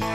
[0.00, 0.08] And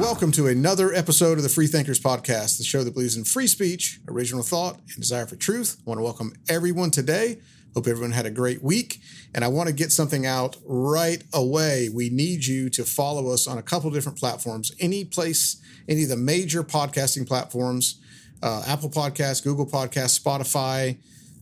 [0.00, 3.46] welcome to another episode of the Free Thinkers Podcast, the show that believes in free
[3.46, 5.76] speech, original thought, and desire for truth.
[5.78, 7.40] I want to welcome everyone today.
[7.74, 9.00] Hope everyone had a great week.
[9.34, 11.88] And I want to get something out right away.
[11.88, 14.72] We need you to follow us on a couple different platforms.
[14.80, 17.99] Any place, any of the major podcasting platforms,
[18.42, 20.98] uh, Apple Podcasts, Google Podcasts, Spotify,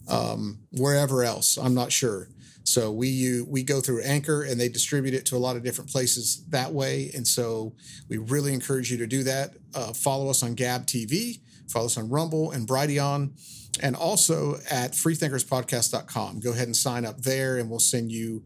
[0.08, 1.56] um, wherever else.
[1.56, 2.28] I'm not sure.
[2.64, 5.64] So we you, we go through Anchor and they distribute it to a lot of
[5.64, 7.10] different places that way.
[7.14, 7.74] And so
[8.08, 9.54] we really encourage you to do that.
[9.74, 13.30] Uh, follow us on Gab TV, follow us on Rumble and Brighteon,
[13.82, 16.40] and also at freethinkerspodcast.com.
[16.40, 18.42] Go ahead and sign up there, and we'll send you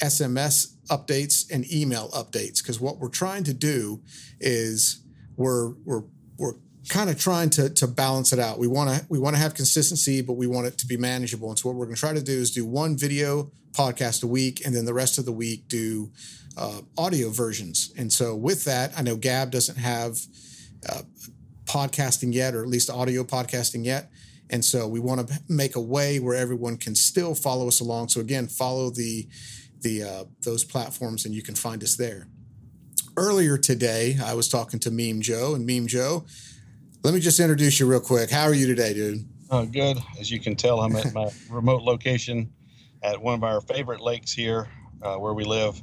[0.00, 2.62] SMS updates and email updates.
[2.62, 4.00] Because what we're trying to do
[4.40, 5.02] is
[5.36, 6.23] we're we're we're
[6.88, 8.58] kind of trying to to balance it out.
[8.58, 11.48] We want to we want to have consistency, but we want it to be manageable.
[11.48, 14.26] And so what we're going to try to do is do one video podcast a
[14.26, 16.10] week, and then the rest of the week do
[16.56, 17.92] uh, audio versions.
[17.96, 20.18] And so with that, I know Gab doesn't have
[20.88, 21.02] uh,
[21.64, 24.10] podcasting yet, or at least audio podcasting yet.
[24.50, 28.08] And so we want to make a way where everyone can still follow us along.
[28.08, 29.26] So again, follow the
[29.80, 32.28] the uh, those platforms, and you can find us there.
[33.16, 36.24] Earlier today, I was talking to Meme Joe, and Meme Joe
[37.04, 38.30] let me just introduce you real quick.
[38.30, 39.24] How are you today, dude?
[39.50, 39.98] Oh, good.
[40.18, 42.50] As you can tell, I'm at my remote location
[43.02, 44.68] at one of our favorite lakes here
[45.02, 45.80] uh, where we live.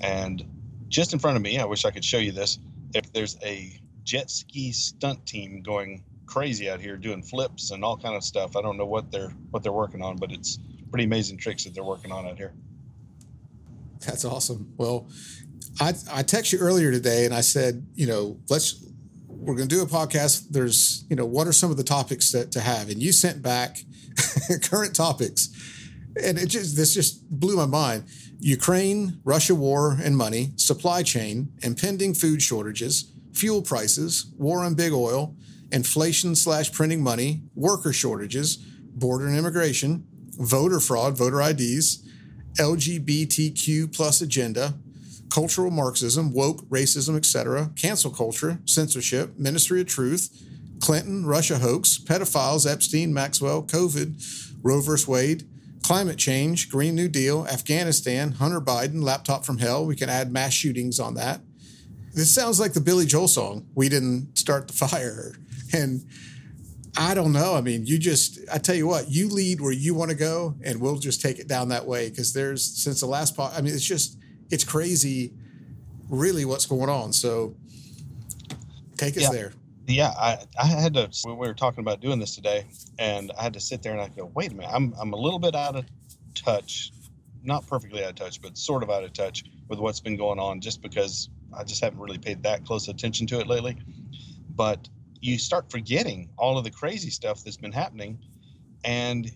[0.00, 0.44] And
[0.88, 2.58] just in front of me, I wish I could show you this.
[2.94, 7.96] If there's a jet ski stunt team going crazy out here doing flips and all
[7.96, 8.56] kind of stuff.
[8.56, 10.58] I don't know what they're what they're working on, but it's
[10.90, 12.52] pretty amazing tricks that they're working on out here.
[14.00, 14.72] That's awesome.
[14.76, 15.08] Well,
[15.80, 18.84] I I texted you earlier today and I said, you know, let's
[19.46, 20.48] we're going to do a podcast.
[20.50, 22.90] There's, you know, what are some of the topics that to have?
[22.90, 23.78] And you sent back
[24.62, 25.50] current topics,
[26.22, 28.04] and it just this just blew my mind.
[28.40, 34.92] Ukraine, Russia war and money, supply chain, impending food shortages, fuel prices, war on big
[34.92, 35.36] oil,
[35.70, 40.06] inflation slash printing money, worker shortages, border and immigration,
[40.38, 42.02] voter fraud, voter IDs,
[42.58, 44.74] LGBTQ plus agenda,
[45.30, 50.42] cultural Marxism, woke, racism, etc., cancel culture, censorship, Ministry of Truth,
[50.80, 55.08] Clinton, Russia hoax, pedophiles, Epstein, Maxwell, COVID, Roe vs.
[55.08, 55.44] Wade,
[55.82, 59.86] climate change, Green New Deal, Afghanistan, Hunter Biden, laptop from hell.
[59.86, 61.40] We can add mass shootings on that.
[62.12, 63.66] This sounds like the Billy Joel song.
[63.74, 65.34] We didn't start the fire.
[65.72, 66.06] And
[66.96, 67.54] I don't know.
[67.54, 70.54] I mean, you just, I tell you what, you lead where you want to go,
[70.64, 72.08] and we'll just take it down that way.
[72.08, 74.18] Because there's, since the last part, I mean, it's just,
[74.50, 75.32] it's crazy,
[76.08, 77.12] really, what's going on.
[77.12, 77.54] So
[78.96, 79.30] take us yeah.
[79.30, 79.52] there.
[79.86, 81.08] Yeah, I, I had to.
[81.26, 82.66] We were talking about doing this today,
[82.98, 85.16] and I had to sit there and I go, wait a minute, I'm I'm a
[85.16, 85.84] little bit out of
[86.34, 86.92] touch,
[87.44, 90.40] not perfectly out of touch, but sort of out of touch with what's been going
[90.40, 93.76] on, just because I just haven't really paid that close attention to it lately.
[94.56, 94.88] But
[95.20, 98.18] you start forgetting all of the crazy stuff that's been happening,
[98.84, 99.30] and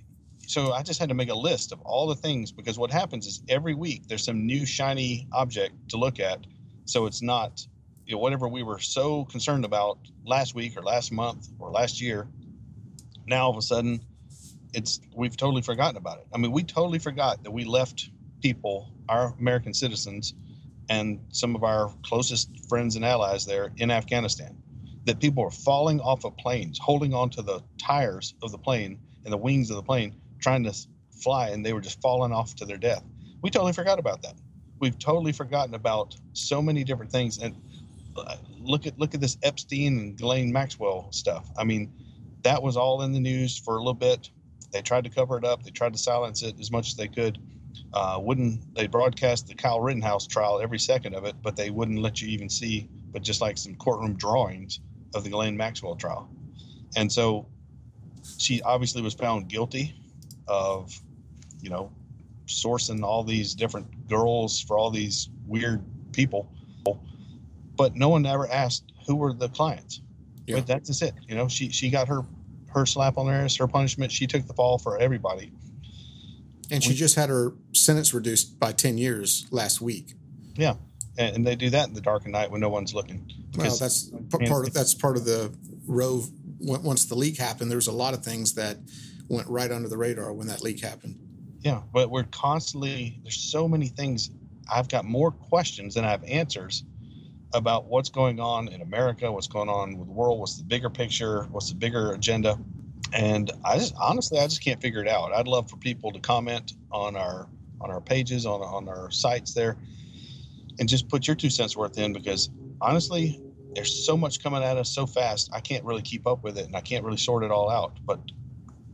[0.51, 3.25] so I just had to make a list of all the things because what happens
[3.29, 6.45] is every week there's some new shiny object to look at.
[6.87, 7.65] So it's not,
[8.05, 12.01] you know, whatever we were so concerned about last week or last month or last
[12.01, 12.27] year.
[13.29, 14.01] Now all of a sudden,
[14.75, 16.27] it's we've totally forgotten about it.
[16.35, 18.11] I mean, we totally forgot that we left
[18.43, 20.35] people, our American citizens,
[20.89, 24.61] and some of our closest friends and allies there in Afghanistan.
[25.05, 29.33] That people were falling off of planes, holding onto the tires of the plane and
[29.33, 30.75] the wings of the plane trying to
[31.21, 33.05] fly and they were just falling off to their death.
[33.43, 34.35] We totally forgot about that.
[34.81, 37.39] We've totally forgotten about so many different things.
[37.39, 37.55] And
[38.17, 41.51] uh, look at look at this Epstein and Ghislaine Maxwell stuff.
[41.59, 41.93] I mean,
[42.43, 44.31] that was all in the news for a little bit.
[44.73, 45.63] They tried to cover it up.
[45.63, 47.39] They tried to silence it as much as they could.
[47.93, 51.99] Uh, wouldn't they broadcast the Kyle Rittenhouse trial every second of it, but they wouldn't
[51.99, 54.81] let you even see, but just like some courtroom drawings
[55.15, 56.29] of the Ghislaine Maxwell trial.
[56.97, 57.47] And so
[58.39, 60.00] she obviously was found guilty
[60.51, 61.01] of,
[61.63, 61.91] you know,
[62.47, 65.83] sourcing all these different girls for all these weird
[66.13, 66.53] people.
[67.77, 70.03] But no one ever asked who were the clients.
[70.47, 70.57] Yeah.
[70.57, 71.15] But that's just it.
[71.27, 72.23] You know, she she got her
[72.75, 74.13] her slap on the wrist, her punishment.
[74.13, 75.53] She took the fall for everybody.
[76.71, 80.15] And she we, just had her sentence reduced by ten years last week.
[80.57, 80.75] Yeah,
[81.17, 83.33] and, and they do that in the dark of night when no one's looking.
[83.57, 85.53] Well, that's part of that's part of the
[85.87, 86.25] Roe.
[86.61, 88.77] Once the leak happened, there's a lot of things that
[89.31, 91.19] went right under the radar when that leak happened.
[91.61, 94.31] Yeah, but we're constantly there's so many things.
[94.71, 96.85] I've got more questions than I have answers
[97.55, 100.91] about what's going on in America, what's going on with the world, what's the bigger
[100.91, 102.59] picture, what's the bigger agenda.
[103.13, 105.33] and I just honestly I just can't figure it out.
[105.33, 107.49] I'd love for people to comment on our
[107.81, 109.77] on our pages on on our sites there,
[110.79, 112.51] and just put your two cents worth in because
[112.81, 113.41] honestly,
[113.75, 115.51] there's so much coming at us so fast.
[115.53, 117.99] I can't really keep up with it, and I can't really sort it all out.
[118.05, 118.21] But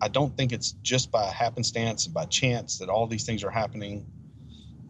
[0.01, 3.51] I don't think it's just by happenstance and by chance that all these things are
[3.51, 4.07] happening.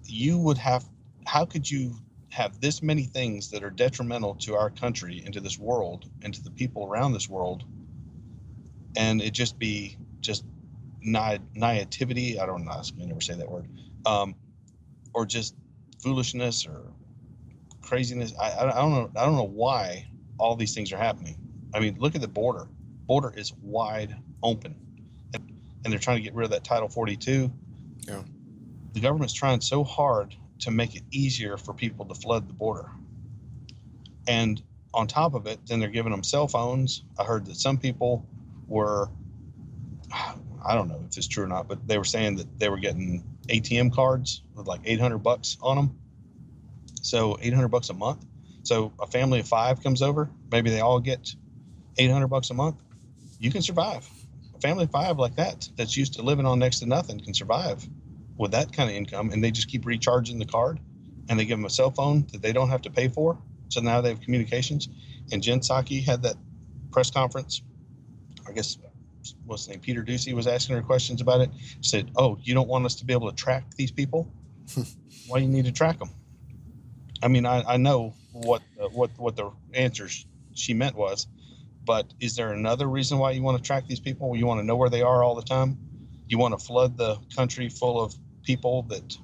[0.05, 0.85] You would have.
[1.27, 1.97] How could you
[2.31, 6.35] have this many things that are detrimental to our country and to this world and
[6.35, 7.65] to the people around this world
[8.97, 10.45] and it just be just
[11.03, 12.41] na- naivety.
[12.41, 12.73] I don't know.
[12.73, 13.69] I never say that word.
[14.05, 14.35] Um,
[15.15, 15.55] or just
[16.03, 16.83] foolishness or
[17.83, 18.35] craziness.
[18.41, 19.11] I, I, don't know.
[19.17, 20.09] I don't know why
[20.39, 21.37] all these things are happening.
[21.75, 22.69] I mean, look at the border.
[23.07, 24.75] Border is wide open,
[25.87, 27.51] and, they're trying to get rid of that Title 42.
[28.07, 28.23] Yeah.
[28.93, 32.91] The government's trying so hard to make it easier for people to flood the border.
[34.27, 34.63] And
[34.93, 37.03] on top of it, then they're giving them cell phones.
[37.19, 38.27] I heard that some people
[38.67, 39.09] were
[40.67, 42.79] I don't know if it's true or not, but they were saying that they were
[42.79, 45.99] getting ATM cards with like 800 bucks on them.
[47.03, 48.25] So 800 bucks a month.
[48.65, 51.35] So a family of five comes over, maybe they all get
[51.99, 52.77] 800 bucks a month.
[53.39, 54.09] You can survive.
[54.57, 57.35] A family of five like that, that's used to living on next to nothing, can
[57.35, 57.87] survive
[58.39, 59.31] with that kind of income.
[59.31, 60.81] And they just keep recharging the card
[61.29, 63.39] and they give them a cell phone that they don't have to pay for.
[63.69, 64.89] So now they have communications.
[65.33, 66.37] And Jen Psaki had that
[66.91, 67.63] press conference
[68.49, 68.79] I guess
[69.45, 71.51] what's his name, Peter Doocy was asking her questions about it.
[71.81, 74.33] Said, "Oh, you don't want us to be able to track these people?
[75.27, 76.11] Why do you need to track them?"
[77.23, 81.27] I mean, I, I know what uh, what what the answers she meant was,
[81.87, 84.37] but is there another reason why you want to track these people?
[84.37, 85.79] You want to know where they are all the time.
[86.29, 89.17] You want to flood the country full of people that,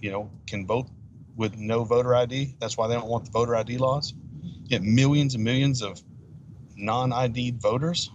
[0.00, 0.88] you know, can vote
[1.36, 2.56] with no voter ID.
[2.58, 4.14] That's why they don't want the voter ID laws.
[4.68, 6.02] Get millions and millions of
[6.76, 8.10] non-ID'd voters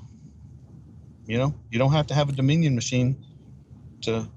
[1.31, 3.15] you know, you don't have to have a Dominion machine
[4.01, 4.27] to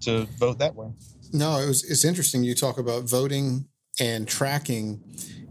[0.00, 0.92] to vote that way.
[1.32, 2.44] No, it was it's interesting.
[2.44, 3.68] You talk about voting
[3.98, 5.02] and tracking,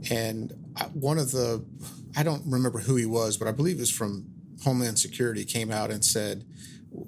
[0.10, 1.66] and uh, one of the
[2.16, 4.28] I don't remember who he was, but I believe it was from
[4.64, 6.46] Homeland Security came out and said,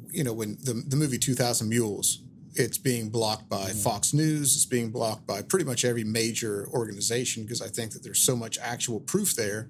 [0.10, 2.24] you know, when the the movie Two Thousand Mules,
[2.56, 3.80] it's being blocked by mm-hmm.
[3.80, 8.04] Fox News, it's being blocked by pretty much every major organization because I think that
[8.04, 9.70] there's so much actual proof there.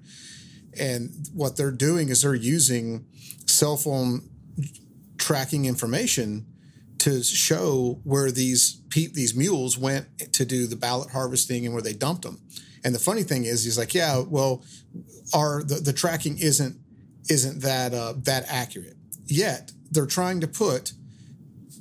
[0.78, 3.06] And what they're doing is they're using
[3.46, 4.28] cell phone
[5.18, 6.46] tracking information
[6.98, 11.92] to show where these these mules went to do the ballot harvesting and where they
[11.92, 12.40] dumped them.
[12.84, 14.62] And the funny thing is, he's like, yeah, well,
[15.32, 16.76] our the, the tracking isn't
[17.30, 18.96] isn't that uh, that accurate
[19.26, 19.72] yet.
[19.90, 20.92] They're trying to put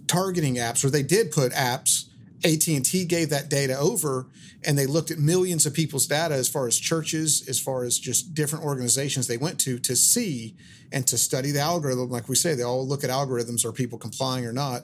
[0.08, 2.10] targeting apps, or they did put apps.
[2.46, 4.28] AT and T gave that data over,
[4.66, 7.98] and they looked at millions of people's data as far as churches, as far as
[7.98, 10.56] just different organizations they went to to see
[10.92, 12.10] and to study the algorithm.
[12.10, 14.84] Like we say, they all look at algorithms, are people complying or not,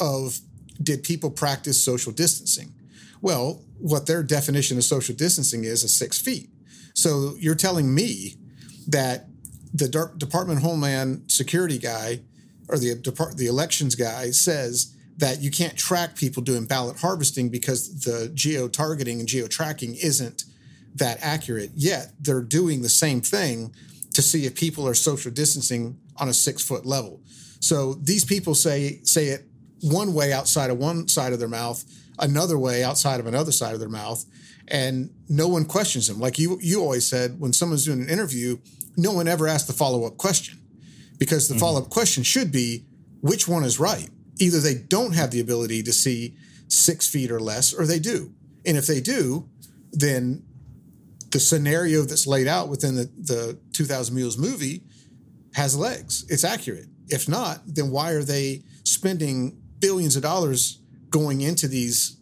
[0.00, 0.40] of
[0.82, 2.74] did people practice social distancing?
[3.22, 6.50] Well, what their definition of social distancing is is six feet.
[6.96, 8.36] So you're telling me
[8.88, 9.26] that
[9.74, 12.22] the Department of Homeland Security guy
[12.68, 17.50] or the Depart- the elections guy says that you can't track people doing ballot harvesting
[17.50, 20.44] because the geo targeting and geo tracking isn't
[20.94, 21.70] that accurate.
[21.74, 23.74] Yet they're doing the same thing
[24.14, 27.20] to see if people are social distancing on a six foot level.
[27.60, 29.44] So these people say say it
[29.82, 31.84] one way outside of one side of their mouth,
[32.18, 34.24] another way outside of another side of their mouth,
[34.68, 36.20] and no one questions them.
[36.20, 38.58] Like you you always said, when someone's doing an interview,
[38.96, 40.58] no one ever asks the follow up question
[41.18, 41.60] because the mm-hmm.
[41.60, 42.84] follow up question should be
[43.20, 46.36] which one is right either they don't have the ability to see
[46.68, 48.32] six feet or less, or they do.
[48.64, 49.48] And if they do,
[49.92, 50.42] then
[51.30, 54.82] the scenario that's laid out within the, the 2000 Mules movie
[55.54, 56.24] has legs.
[56.28, 56.86] It's accurate.
[57.08, 60.80] If not, then why are they spending billions of dollars
[61.10, 62.15] going into these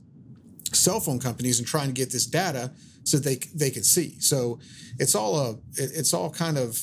[0.74, 2.72] cell phone companies and trying to get this data
[3.04, 4.18] so they they can see?
[4.20, 4.58] So
[4.98, 6.78] it's all a it's all kind of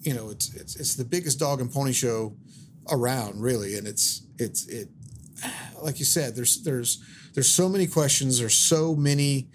[0.00, 2.36] you know it's it's, it's the biggest dog and pony show
[2.90, 4.88] around really, and it's it's it
[5.82, 7.02] like you said there's there's
[7.34, 8.38] there's so many questions.
[8.38, 9.48] There's so many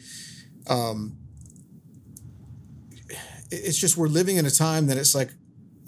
[0.69, 1.17] um
[3.51, 5.31] it's just we're living in a time that it's like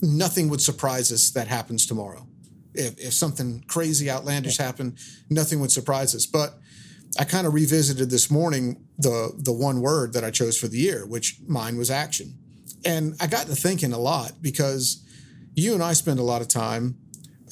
[0.01, 2.27] nothing would surprise us that happens tomorrow.
[2.73, 4.97] If, if something crazy outlandish happened
[5.29, 6.25] nothing would surprise us.
[6.25, 6.57] But
[7.19, 10.77] i kind of revisited this morning the the one word that i chose for the
[10.77, 12.37] year which mine was action
[12.85, 15.05] and i got to thinking a lot because
[15.55, 16.97] you and i spend a lot of time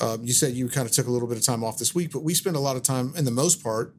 [0.01, 2.11] uh, you said you kind of took a little bit of time off this week,
[2.11, 3.95] but we spend a lot of time, in the most part,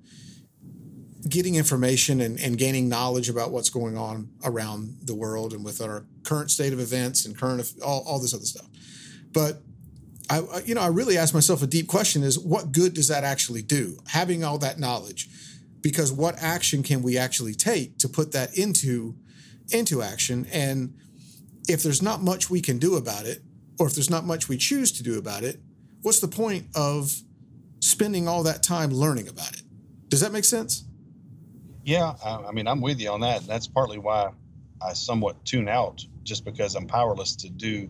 [1.28, 5.82] getting information and, and gaining knowledge about what's going on around the world and with
[5.82, 8.66] our current state of events and current all, all this other stuff.
[9.32, 9.60] But
[10.30, 13.24] I, you know, I really ask myself a deep question: Is what good does that
[13.24, 13.98] actually do?
[14.08, 15.28] Having all that knowledge,
[15.82, 19.16] because what action can we actually take to put that into
[19.72, 20.46] into action?
[20.52, 20.94] And
[21.68, 23.42] if there's not much we can do about it,
[23.78, 25.60] or if there's not much we choose to do about it,
[26.02, 27.22] what's the point of
[27.80, 29.62] spending all that time learning about it?
[30.08, 30.84] Does that make sense?
[31.84, 33.46] Yeah, I, I mean, I'm with you on that.
[33.46, 34.30] That's partly why
[34.82, 37.88] I somewhat tune out, just because I'm powerless to do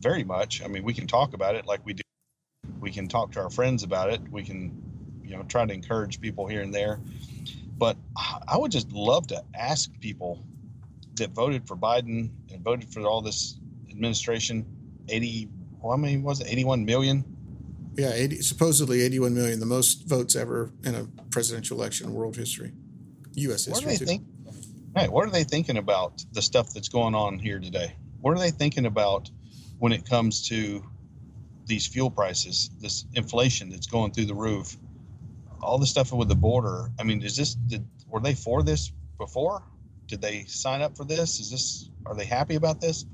[0.00, 0.62] very much.
[0.62, 2.02] I mean, we can talk about it like we do.
[2.80, 4.20] We can talk to our friends about it.
[4.30, 4.81] We can,
[5.32, 7.00] you know, try to encourage people here and there.
[7.78, 7.96] But
[8.46, 10.44] I would just love to ask people
[11.14, 13.58] that voted for Biden and voted for all this
[13.90, 14.66] administration
[15.08, 15.48] 80,
[15.80, 17.24] well, I mean, was it 81 million?
[17.94, 22.36] Yeah, 80, supposedly 81 million, the most votes ever in a presidential election in world
[22.36, 22.72] history,
[23.32, 23.64] U.S.
[23.64, 23.72] history.
[23.72, 24.26] What are they think?
[24.94, 27.96] Hey, what are they thinking about the stuff that's going on here today?
[28.20, 29.30] What are they thinking about
[29.78, 30.84] when it comes to
[31.64, 34.76] these fuel prices, this inflation that's going through the roof,
[35.62, 36.88] all the stuff with the border?
[36.98, 39.62] I mean, is this did, were they for this before?
[40.06, 41.40] Did they sign up for this?
[41.40, 43.06] Is this are they happy about this?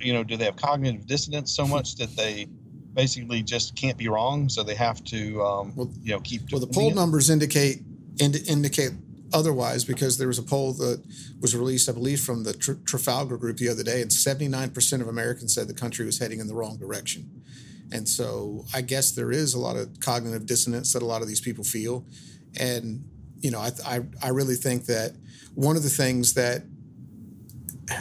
[0.00, 2.46] you know, do they have cognitive dissonance so much that they
[2.92, 6.42] basically just can't be wrong, so they have to, um, well, you know, keep.
[6.52, 6.94] Well, the poll it?
[6.94, 7.82] numbers indicate
[8.20, 8.92] ind- indicate
[9.32, 11.02] otherwise because there was a poll that
[11.40, 14.70] was released, I believe, from the Tr- Trafalgar Group the other day, and seventy nine
[14.70, 17.42] percent of Americans said the country was heading in the wrong direction.
[17.92, 21.28] And so, I guess there is a lot of cognitive dissonance that a lot of
[21.28, 22.06] these people feel,
[22.58, 23.04] and
[23.40, 25.12] you know, I I, I really think that
[25.54, 26.64] one of the things that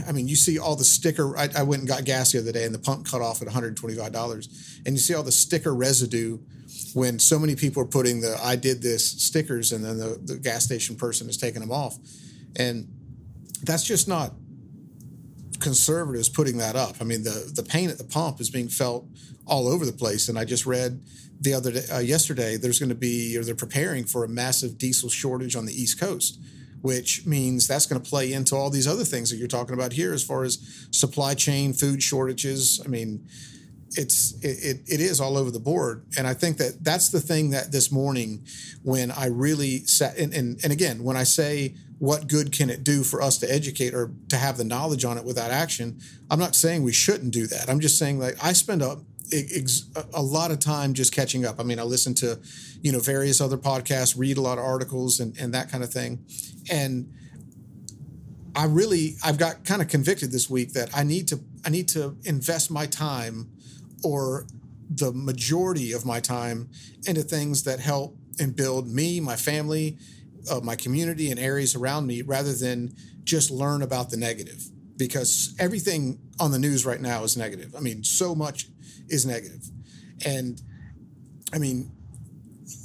[0.07, 1.37] I mean, you see all the sticker.
[1.37, 3.47] I, I, went and got gas the other day, and the pump cut off at
[3.47, 4.79] one hundred twenty-five dollars.
[4.85, 6.39] And you see all the sticker residue
[6.93, 10.37] when so many people are putting the "I did this" stickers, and then the, the
[10.37, 11.97] gas station person is taking them off,
[12.55, 12.87] and
[13.63, 14.33] that's just not
[15.63, 16.97] conservatives putting that up.
[17.01, 19.07] I mean, the the pain at the pump is being felt
[19.47, 20.29] all over the place.
[20.29, 21.01] And I just read
[21.41, 24.77] the other day, uh, yesterday, there's going to be, or they're preparing for a massive
[24.77, 26.39] diesel shortage on the East Coast
[26.83, 29.93] which means that's going to play into all these other things that you're talking about
[29.93, 32.81] here as far as supply chain, food shortages.
[32.83, 33.25] I mean,
[33.97, 37.49] it's it, it is all over the board and i think that that's the thing
[37.51, 38.45] that this morning
[38.83, 42.83] when i really sat and, and, and again when i say what good can it
[42.83, 46.39] do for us to educate or to have the knowledge on it without action i'm
[46.39, 48.97] not saying we shouldn't do that i'm just saying like i spend a
[50.13, 51.59] a lot of time just catching up.
[51.59, 52.39] I mean, I listen to,
[52.81, 55.91] you know, various other podcasts, read a lot of articles and, and that kind of
[55.91, 56.25] thing.
[56.71, 57.11] And
[58.55, 61.87] I really, I've got kind of convicted this week that I need to, I need
[61.89, 63.49] to invest my time
[64.03, 64.45] or
[64.89, 66.69] the majority of my time
[67.07, 69.97] into things that help and build me, my family,
[70.51, 72.93] uh, my community and areas around me rather than
[73.23, 74.63] just learn about the negative
[74.97, 77.73] because everything on the news right now is negative.
[77.75, 78.67] I mean, so much
[79.09, 79.69] is negative.
[80.25, 80.61] And
[81.53, 81.91] I mean,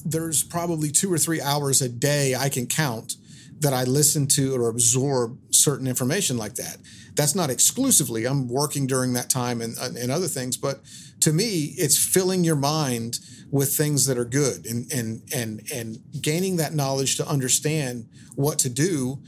[0.05, 3.17] there's probably two or three hours a day I can count
[3.61, 6.79] that I listen to or absorb certain information like that.
[7.15, 8.25] That's not exclusively.
[8.25, 10.81] I'm working during that time and, and other things, but
[11.21, 13.19] to me, it's filling your mind
[13.51, 18.59] with things that are good and and and and gaining that knowledge to understand what
[18.59, 19.19] to do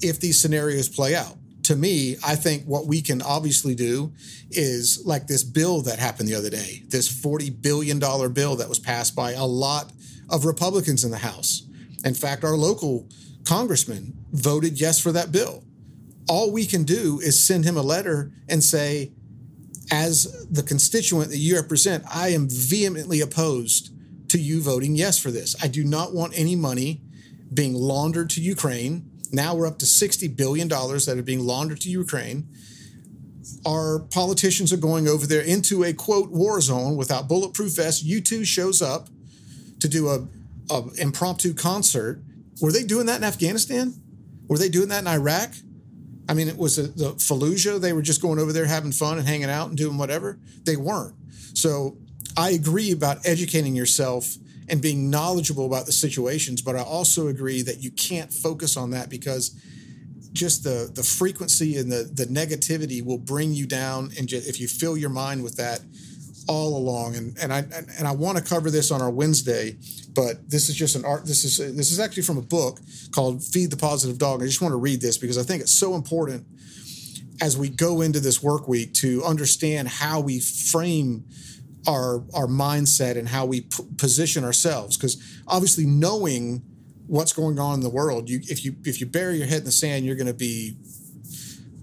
[0.00, 4.12] if these scenarios play out to me, I think what we can obviously do
[4.50, 8.78] is like this bill that happened the other day, this $40 billion bill that was
[8.78, 9.92] passed by a lot
[10.30, 11.66] of Republicans in the House.
[12.04, 13.08] In fact, our local
[13.44, 15.64] congressman voted yes for that bill.
[16.28, 19.12] All we can do is send him a letter and say,
[19.90, 23.90] as the constituent that you represent, I am vehemently opposed
[24.28, 25.54] to you voting yes for this.
[25.62, 27.02] I do not want any money
[27.52, 29.10] being laundered to Ukraine.
[29.32, 32.48] Now we're up to $60 billion that are being laundered to Ukraine.
[33.66, 38.02] Our politicians are going over there into a quote war zone without bulletproof vests.
[38.02, 39.08] U2 shows up
[39.80, 40.26] to do a,
[40.70, 42.22] a impromptu concert.
[42.60, 43.94] Were they doing that in Afghanistan?
[44.48, 45.52] Were they doing that in Iraq?
[46.28, 47.80] I mean, it was a, the Fallujah.
[47.80, 50.38] They were just going over there having fun and hanging out and doing whatever.
[50.64, 51.14] They weren't.
[51.54, 51.98] So
[52.36, 54.36] I agree about educating yourself
[54.68, 56.62] and being knowledgeable about the situations.
[56.62, 59.54] But I also agree that you can't focus on that because
[60.32, 64.10] just the the frequency and the the negativity will bring you down.
[64.18, 65.80] And just, if you fill your mind with that
[66.48, 67.64] all along, and and I
[67.98, 69.76] and I want to cover this on our Wednesday,
[70.14, 71.24] but this is just an art.
[71.24, 72.80] This is this is actually from a book
[73.12, 74.42] called Feed the Positive Dog.
[74.42, 76.46] I just want to read this because I think it's so important
[77.40, 81.24] as we go into this work week to understand how we frame
[81.86, 86.62] our our mindset and how we p- position ourselves because obviously knowing
[87.06, 89.64] what's going on in the world you if you if you bury your head in
[89.64, 90.78] the sand you're going to be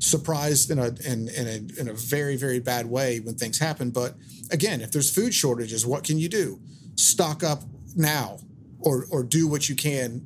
[0.02, 3.92] surprised in a in, in a in a very very bad way when things happen.
[3.92, 4.16] But
[4.52, 6.60] again, if there's food shortages, what can you do?
[6.96, 7.64] Stock up
[7.96, 8.40] now,
[8.80, 10.26] or or do what you can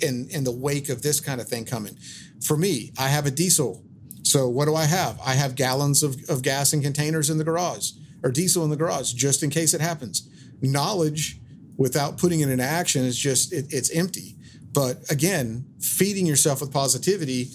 [0.00, 1.96] in in the wake of this kind of thing coming.
[2.44, 3.84] For me, I have a diesel.
[4.22, 5.20] So what do I have?
[5.24, 7.92] I have gallons of, of gas in containers in the garage
[8.24, 10.28] or diesel in the garage just in case it happens.
[10.60, 11.40] Knowledge
[11.76, 14.36] without putting it into action is just it, it's empty.
[14.72, 17.48] But again, feeding yourself with positivity.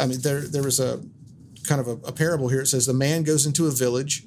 [0.00, 1.02] I mean, there there was a
[1.68, 2.62] kind of a, a parable here.
[2.62, 4.24] It says the man goes into a village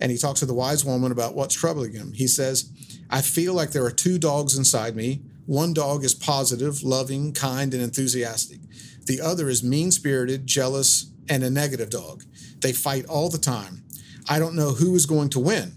[0.00, 2.12] and he talks to the wise woman about what's troubling him.
[2.12, 2.70] He says,
[3.08, 5.22] I feel like there are two dogs inside me.
[5.46, 8.58] One dog is positive, loving, kind, and enthusiastic.
[9.04, 12.24] The other is mean spirited, jealous, and a negative dog.
[12.60, 13.84] They fight all the time.
[14.28, 15.72] I don't know who is going to win.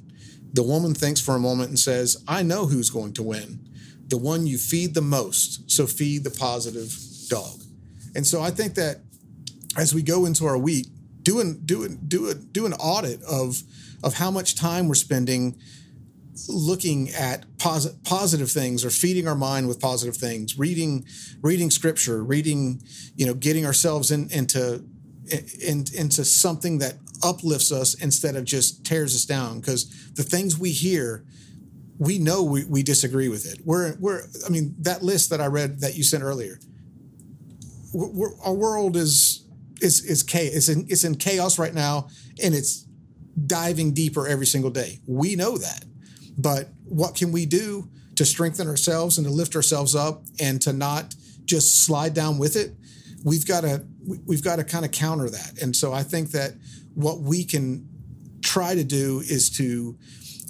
[0.53, 3.59] The woman thinks for a moment and says, I know who's going to win.
[4.07, 5.69] The one you feed the most.
[5.69, 6.97] So feed the positive
[7.29, 7.61] dog.
[8.15, 9.01] And so I think that
[9.77, 10.88] as we go into our week,
[11.21, 13.61] doing doing do a do an audit of
[14.03, 15.58] of how much time we're spending
[16.48, 21.06] looking at posit- positive things or feeding our mind with positive things reading
[21.41, 22.82] reading scripture reading
[23.18, 24.82] you know getting ourselves in, into
[25.32, 29.60] in, into something that uplifts us instead of just tears us down.
[29.60, 31.25] Because the things we hear
[31.98, 33.60] we know we, we disagree with it.
[33.65, 36.60] We're we're i mean that list that i read that you sent earlier
[38.46, 39.46] our world is
[39.82, 42.08] is is chaos it's in, it's in chaos right now
[42.41, 42.86] and it's
[43.48, 45.86] diving deeper every single day we know that
[46.39, 50.72] but what can we do to strengthen ourselves and to lift ourselves up and to
[50.72, 52.75] not just slide down with it?
[53.25, 53.86] We've got to
[54.25, 55.62] we've got to kind of counter that.
[55.62, 56.53] And so I think that
[56.96, 57.88] what we can
[58.41, 59.98] try to do is to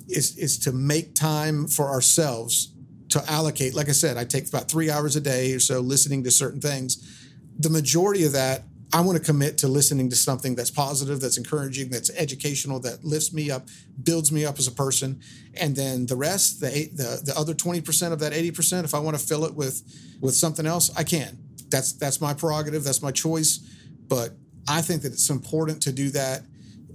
[0.08, 2.72] is is to make time for ourselves
[3.10, 3.74] to allocate.
[3.74, 6.62] Like I said, I take about three hours a day or so listening to certain
[6.62, 7.28] things.
[7.58, 11.38] The majority of that I want to commit to listening to something that's positive, that's
[11.38, 13.68] encouraging, that's educational, that lifts me up,
[14.02, 15.22] builds me up as a person,
[15.54, 18.86] and then the rest, the eight, the the other twenty percent of that eighty percent,
[18.86, 19.84] if I want to fill it with
[20.22, 21.38] with something else, I can.
[21.70, 23.60] That's that's my prerogative, that's my choice,
[24.08, 24.32] but
[24.68, 26.42] I think that it's important to do that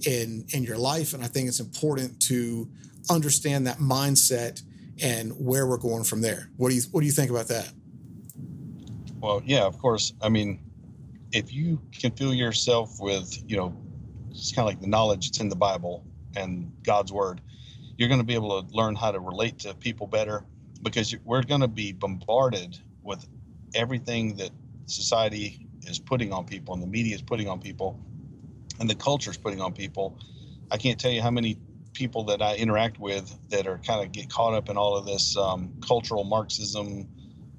[0.04, 2.68] in in your life, and I think it's important to
[3.08, 4.62] understand that mindset
[5.02, 6.50] and where we're going from there.
[6.56, 7.72] What do you what do you think about that?
[9.20, 10.12] Well, yeah, of course.
[10.20, 10.58] I mean,
[11.34, 13.76] if you can fill yourself with, you know,
[14.30, 16.04] it's kind of like the knowledge that's in the Bible
[16.36, 17.40] and God's word,
[17.98, 20.44] you're going to be able to learn how to relate to people better
[20.82, 23.26] because we're going to be bombarded with
[23.74, 24.50] everything that
[24.86, 28.00] society is putting on people and the media is putting on people
[28.78, 30.18] and the culture is putting on people.
[30.70, 31.58] I can't tell you how many
[31.94, 35.04] people that I interact with that are kind of get caught up in all of
[35.04, 37.08] this um, cultural Marxism,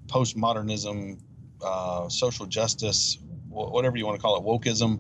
[0.08, 1.20] postmodernism,
[1.64, 3.18] uh, social justice,
[3.56, 5.00] whatever you want to call it, wokeism,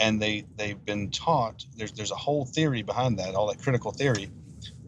[0.00, 1.64] and they they've been taught.
[1.76, 4.30] There's there's a whole theory behind that, all that critical theory,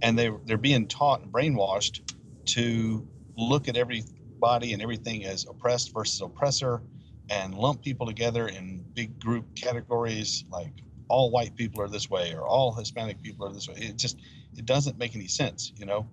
[0.03, 2.01] and they they're being taught and brainwashed
[2.47, 6.83] to look at everybody and everything as oppressed versus oppressor,
[7.31, 10.73] and lump people together in big group categories like
[11.09, 13.77] all white people are this way or all Hispanic people are this way.
[13.77, 14.19] It just
[14.57, 16.09] it doesn't make any sense, you know.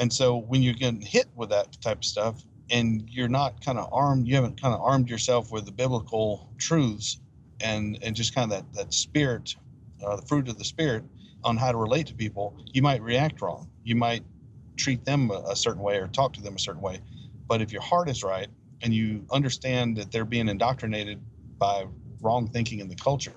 [0.00, 3.78] And so when you're getting hit with that type of stuff, and you're not kind
[3.78, 7.20] of armed you haven't kind of armed yourself with the biblical truths
[7.60, 9.56] and and just kind of that that spirit
[10.04, 11.04] uh, the fruit of the spirit
[11.44, 13.68] on how to relate to people you might react wrong.
[13.84, 14.24] You might
[14.76, 17.00] treat them a, a certain way or talk to them a certain way.
[17.48, 18.48] But if your heart is right
[18.82, 21.20] and you understand that they're being indoctrinated
[21.58, 21.86] by
[22.22, 23.34] wrong thinking in the culture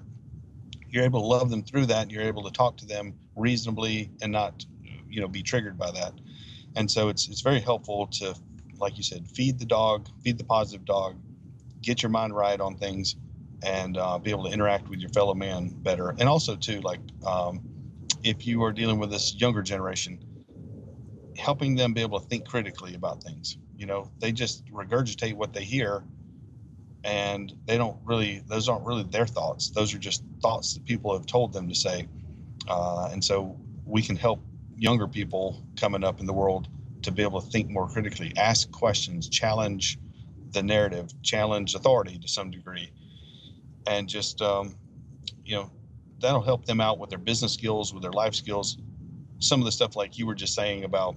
[0.90, 4.32] you're able to love them through that you're able to talk to them reasonably and
[4.32, 4.66] not
[5.10, 6.14] you know be triggered by that.
[6.76, 8.36] And so it's it's very helpful to
[8.84, 11.16] like you said, feed the dog, feed the positive dog,
[11.82, 13.16] get your mind right on things,
[13.64, 16.14] and uh, be able to interact with your fellow man better.
[16.20, 17.62] And also, too, like um,
[18.24, 20.20] if you are dealing with this younger generation,
[21.38, 23.58] helping them be able to think critically about things.
[23.78, 26.04] You know, they just regurgitate what they hear,
[27.04, 29.70] and they don't really; those aren't really their thoughts.
[29.70, 32.08] Those are just thoughts that people have told them to say.
[32.68, 34.42] Uh, and so, we can help
[34.78, 36.68] younger people coming up in the world
[37.04, 40.00] to be able to think more critically, ask questions, challenge
[40.52, 42.92] the narrative, challenge authority to some degree,
[43.88, 44.76] and just um,
[45.46, 45.72] you know
[46.20, 48.78] that'll help them out with their business skills, with their life skills.
[49.40, 51.16] Some of the stuff like you were just saying about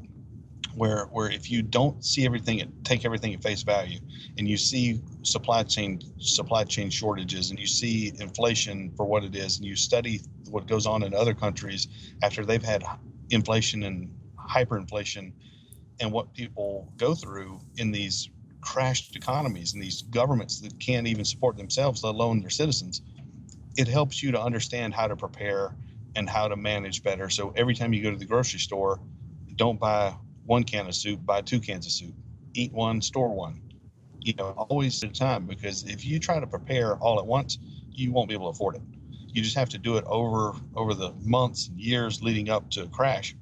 [0.77, 3.99] where where if you don't see everything take everything at face value
[4.37, 9.35] and you see supply chain supply chain shortages and you see inflation for what it
[9.35, 10.21] is and you study
[10.51, 11.89] what goes on in other countries
[12.23, 12.85] after they've had
[13.31, 15.33] inflation and hyperinflation
[16.01, 18.31] and what people go through in these
[18.61, 23.03] crashed economies and these governments that can't even support themselves, let alone their citizens,
[23.77, 25.75] it helps you to understand how to prepare
[26.17, 27.29] and how to manage better.
[27.31, 29.01] So every time you go to the grocery store,
[29.55, 32.15] don't buy one can of soup, buy two cans of soup.
[32.55, 33.61] Eat one, store one.
[34.21, 37.59] You know, always at a time because if you try to prepare all at once,
[37.93, 38.83] you won't be able to afford it.
[39.29, 42.85] You just have to do it over over the months and years leading up to
[42.85, 43.37] a crash,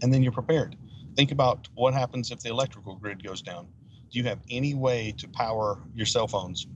[0.00, 0.76] and then you're prepared.
[1.16, 3.68] Think about what happens if the electrical grid goes down.
[4.10, 6.66] Do you have any way to power your cell phones?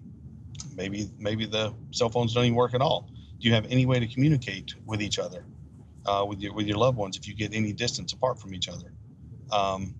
[0.74, 3.10] Maybe maybe the cell phones don't even work at all.
[3.38, 5.44] Do you have any way to communicate with each other,
[6.06, 8.68] uh, with your with your loved ones if you get any distance apart from each
[8.68, 8.92] other?
[9.52, 9.94] Um,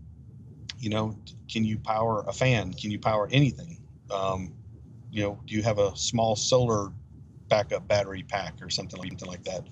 [0.79, 1.19] you know,
[1.51, 2.73] can you power a fan?
[2.75, 3.81] Can you power anything?
[4.11, 4.55] Um,
[5.11, 6.93] you know, do you have a small solar
[7.49, 9.67] backup battery pack or something like, something like that?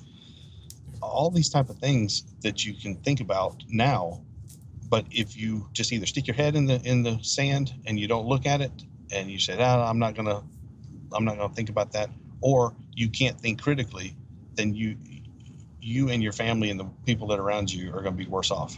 [1.03, 4.23] All these type of things that you can think about now,
[4.89, 8.09] but if you just either stick your head in the in the sand and you
[8.09, 8.73] don't look at it,
[9.13, 10.43] and you say, ah, "I'm not gonna,
[11.13, 14.17] I'm not gonna think about that," or you can't think critically,
[14.55, 14.97] then you
[15.85, 18.27] you and your family and the people that are around you are going to be
[18.27, 18.75] worse off.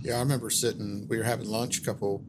[0.00, 1.06] Yeah, I remember sitting.
[1.08, 2.24] We were having lunch a couple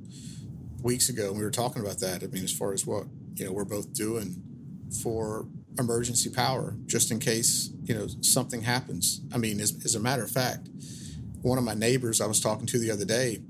[0.82, 2.22] weeks ago, and we were talking about that.
[2.22, 3.06] I mean, as far as what
[3.36, 4.44] you know, we're both doing
[5.02, 5.48] for
[5.80, 9.22] emergency power, just in case you know something happens.
[9.34, 10.70] I mean, as, as a matter of fact,
[11.44, 13.42] one of my neighbors I was talking to the other day,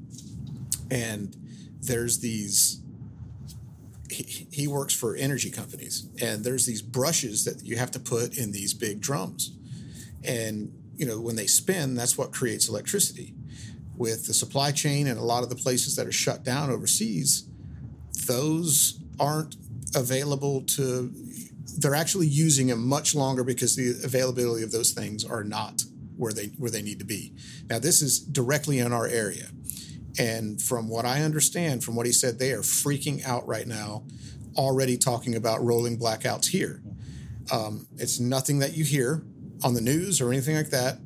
[0.92, 1.36] and
[1.80, 2.82] there's these.
[4.12, 8.38] He, he works for energy companies, and there's these brushes that you have to put
[8.38, 9.54] in these big drums,
[10.24, 13.34] and you know when they spin, that's what creates electricity
[13.96, 17.48] with the supply chain and a lot of the places that are shut down overseas,
[18.28, 19.56] those aren't
[19.96, 21.12] available to,
[21.78, 25.84] they're actually using them much longer because the availability of those things are not
[26.18, 27.34] where they where they need to be.
[27.70, 29.48] Now this is directly in our area.
[30.20, 34.04] And from what I understand, from what he said, they are freaking out right now,
[34.56, 36.84] already talking about rolling blackouts here.
[37.52, 39.24] Um, it's nothing that you hear
[39.64, 41.00] on the news or anything like that.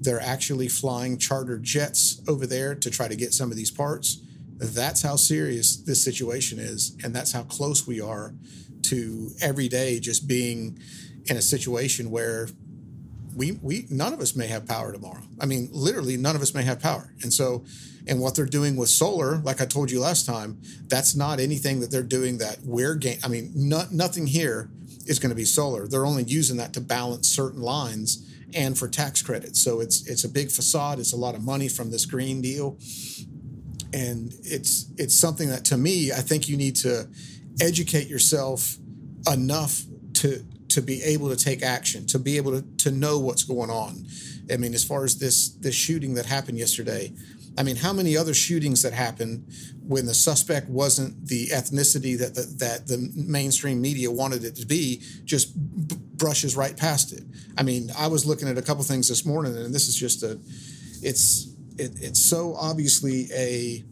[0.00, 4.20] They're actually flying charter jets over there to try to get some of these parts.
[4.56, 6.96] That's how serious this situation is.
[7.04, 8.34] And that's how close we are
[8.82, 10.78] to every day just being
[11.26, 12.48] in a situation where
[13.34, 15.22] we, we none of us may have power tomorrow.
[15.40, 17.12] I mean, literally, none of us may have power.
[17.22, 17.64] And so,
[18.06, 21.80] and what they're doing with solar, like I told you last time, that's not anything
[21.80, 23.18] that they're doing that we're gain.
[23.24, 24.70] I mean, not, nothing here
[25.06, 25.88] is going to be solar.
[25.88, 29.62] They're only using that to balance certain lines and for tax credits.
[29.62, 30.98] So it's it's a big facade.
[30.98, 32.78] It's a lot of money from this green deal,
[33.92, 37.08] and it's it's something that to me I think you need to
[37.60, 38.76] educate yourself
[39.30, 39.82] enough
[40.14, 43.70] to to be able to take action, to be able to to know what's going
[43.70, 44.06] on.
[44.52, 47.12] I mean, as far as this this shooting that happened yesterday,
[47.56, 49.46] I mean, how many other shootings that happened
[49.86, 54.66] when the suspect wasn't the ethnicity that the, that the mainstream media wanted it to
[54.66, 55.54] be, just
[55.88, 57.22] b- brushes right past it.
[57.56, 60.22] I mean, I was looking at a couple things this morning, and this is just
[60.22, 60.38] a,
[61.02, 63.84] it's it, it's so obviously a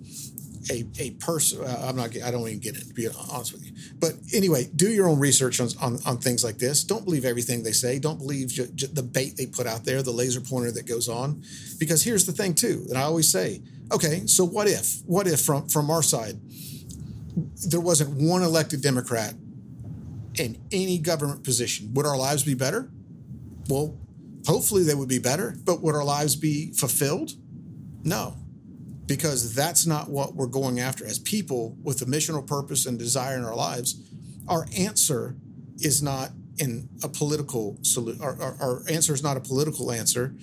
[0.71, 1.65] a, a person.
[1.65, 2.11] Uh, I'm not.
[2.23, 3.73] I don't even get it to be honest with you.
[3.99, 6.85] But anyway, do your own research on, on, on things like this.
[6.85, 7.99] Don't believe everything they say.
[7.99, 11.09] Don't believe j- j- the bait they put out there, the laser pointer that goes
[11.09, 11.43] on.
[11.79, 15.01] Because here's the thing too, and I always say, okay, so what if?
[15.07, 16.39] What if from from our side,
[17.69, 19.35] there wasn't one elected Democrat
[20.39, 21.93] in any government position?
[21.95, 22.91] Would our lives be better?
[23.69, 23.97] Well,
[24.47, 25.57] hopefully they would be better.
[25.65, 27.33] But would our lives be fulfilled?
[28.05, 28.37] No
[29.07, 33.37] because that's not what we're going after as people with a missional purpose and desire
[33.37, 34.01] in our lives.
[34.49, 35.37] Our answer
[35.79, 38.23] is not in a political solution.
[38.23, 40.35] Our, our, our, answer is not a political answer,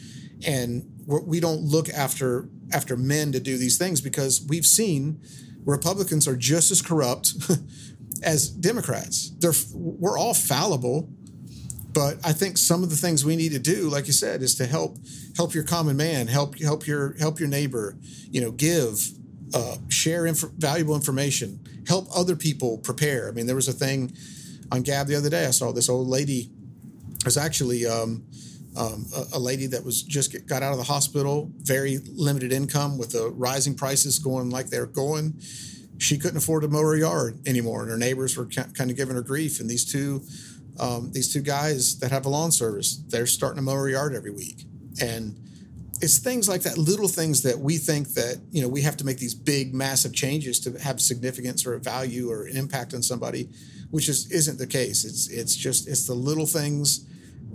[0.46, 5.22] and we don't look after after men to do these things because we've seen
[5.66, 7.34] Republicans are just as corrupt
[8.24, 9.32] as Democrats.
[9.38, 11.10] They're we're all fallible,
[11.94, 14.56] but I think some of the things we need to do, like you said, is
[14.56, 14.98] to help
[15.36, 17.98] help your common man, help help your help your neighbor,
[18.30, 19.02] you know, give,
[19.54, 23.28] uh, share inf- valuable information, help other people prepare.
[23.28, 24.16] I mean, there was a thing
[24.72, 25.46] on Gab the other day.
[25.46, 26.52] I saw this old lady.
[27.16, 28.24] It was actually um,
[28.78, 32.54] um, a, a, lady that was just get, got out of the hospital, very limited
[32.54, 35.40] income with the rising prices going like they're going.
[35.98, 39.16] She couldn't afford to mow her yard anymore, and her neighbors were kind of giving
[39.16, 39.60] her grief.
[39.60, 40.24] And these two
[40.80, 44.16] um, these two guys that have a lawn service, they're starting to mow our yard
[44.16, 44.66] every week.
[45.02, 45.36] And
[46.02, 49.06] it's things like that, little things that we think that, you know, we have to
[49.06, 53.04] make these big, massive changes to have significance or a value or an impact on
[53.04, 53.50] somebody,
[53.92, 55.04] which is isn't the case.
[55.04, 57.06] It's it's just it's the little things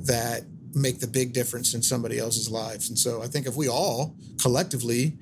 [0.07, 0.43] that
[0.75, 2.89] make the big difference in somebody else's lives.
[2.89, 5.17] And so I think if we all collectively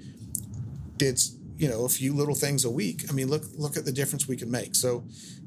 [0.96, 1.20] did
[1.56, 4.26] you know a few little things a week i mean look look at the difference
[4.26, 5.04] we can make so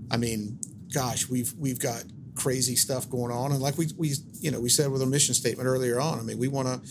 [0.10, 0.58] i mean
[0.94, 2.04] gosh we've we've got
[2.36, 3.52] crazy stuff going on.
[3.52, 6.22] And like we we you know we said with our mission statement earlier on i
[6.22, 6.90] mean we want to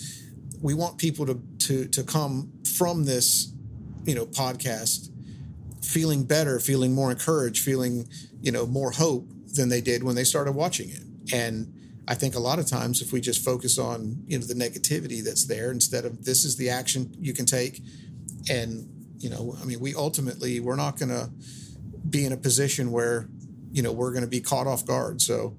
[0.60, 3.52] we want people to to to come from this
[4.04, 5.10] you know podcast
[5.82, 8.08] feeling better feeling more encouraged feeling
[8.40, 11.02] you know more hope than they did when they started watching it.
[11.32, 11.72] And
[12.08, 15.22] I think a lot of times if we just focus on you know the negativity
[15.22, 17.80] that's there instead of this is the action you can take
[18.50, 21.30] and you know I mean we ultimately we're not going to
[22.08, 23.28] be in a position where
[23.74, 25.20] you know we're going to be caught off guard.
[25.20, 25.56] So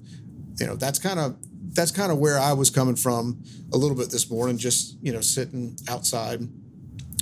[0.58, 1.38] you know that's kind of
[1.74, 5.12] that's kind of where I was coming from a little bit this morning just you
[5.12, 6.48] know sitting outside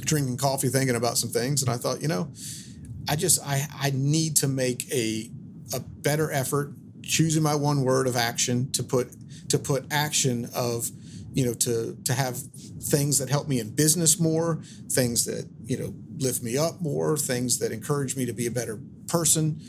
[0.01, 1.63] drinking coffee thinking about some things.
[1.63, 2.31] And I thought you know
[3.09, 5.29] I just I I need to make a
[5.73, 9.11] a better effort choosing my one word of action to put
[9.49, 10.91] to put action of
[11.33, 15.77] you know to to have things that help me in business more things that you
[15.77, 19.59] know lift me up more things that encourage me to be a better person.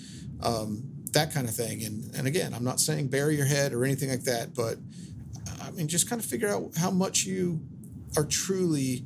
[0.42, 1.84] Um, that kind of thing.
[1.84, 4.76] And and again i'm not saying bury your head or anything like that but
[5.62, 7.60] i mean just kind of figure out how much you
[8.16, 9.04] are truly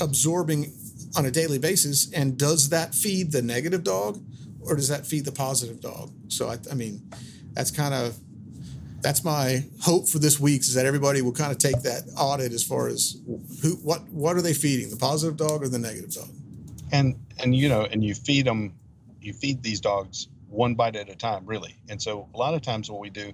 [0.00, 0.72] absorbing
[1.16, 2.12] on a daily basis.
[2.12, 4.22] And does that feed the negative dog
[4.60, 6.12] or does that feed the positive dog?
[6.28, 7.02] So I, I mean,
[7.52, 8.18] that's kind of
[9.00, 12.52] that's my hope for this week is that everybody will kind of take that audit
[12.52, 13.20] as far as
[13.62, 16.28] who what what are they feeding the positive dog or the negative dog?
[16.92, 18.74] And and you know and you feed them
[19.20, 22.62] you feed these dogs one bite at a time really and so a lot of
[22.62, 23.32] times what we do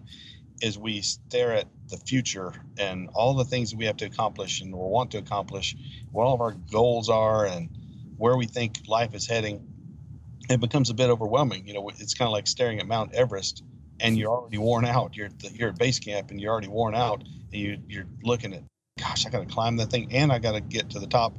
[0.63, 4.61] is we stare at the future and all the things that we have to accomplish
[4.61, 5.75] and or want to accomplish
[6.13, 7.71] what all of our goals are and
[8.17, 9.67] where we think life is heading
[10.51, 11.67] it becomes a bit overwhelming.
[11.67, 13.63] You know, it's kind of like staring at Mount Everest
[14.01, 15.17] and you're already worn out.
[15.17, 18.07] You're at the, you're at base camp and you're already worn out, and you you're
[18.23, 18.63] looking at,
[18.99, 21.37] gosh, I got to climb that thing, and I got to get to the top,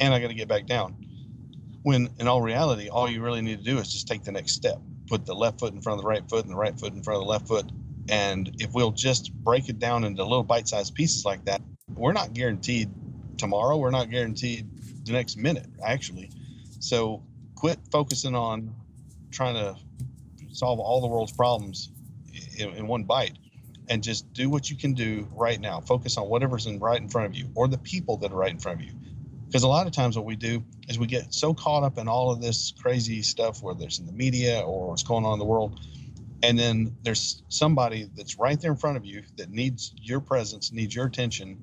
[0.00, 0.94] and I got to get back down.
[1.82, 4.52] When in all reality, all you really need to do is just take the next
[4.52, 4.80] step.
[5.10, 7.02] Put the left foot in front of the right foot, and the right foot in
[7.02, 7.70] front of the left foot.
[8.08, 11.60] And if we'll just break it down into little bite-sized pieces like that,
[11.94, 12.88] we're not guaranteed
[13.36, 13.76] tomorrow.
[13.76, 14.66] We're not guaranteed
[15.04, 16.30] the next minute, actually.
[16.78, 17.22] So
[17.60, 18.74] quit focusing on
[19.30, 19.76] trying to
[20.52, 21.90] solve all the world's problems
[22.56, 23.36] in, in, one bite
[23.88, 27.08] and just do what you can do right now focus on whatever's in right in
[27.08, 28.92] front of you or the people that are right in front of you
[29.50, 32.08] because a lot of times what we do is we get so caught up in
[32.08, 35.38] all of this crazy stuff whether it's in the media or what's going on in
[35.38, 35.78] the world
[36.42, 40.72] and then there's somebody that's right there in front of you that needs your presence
[40.72, 41.58] needs your attention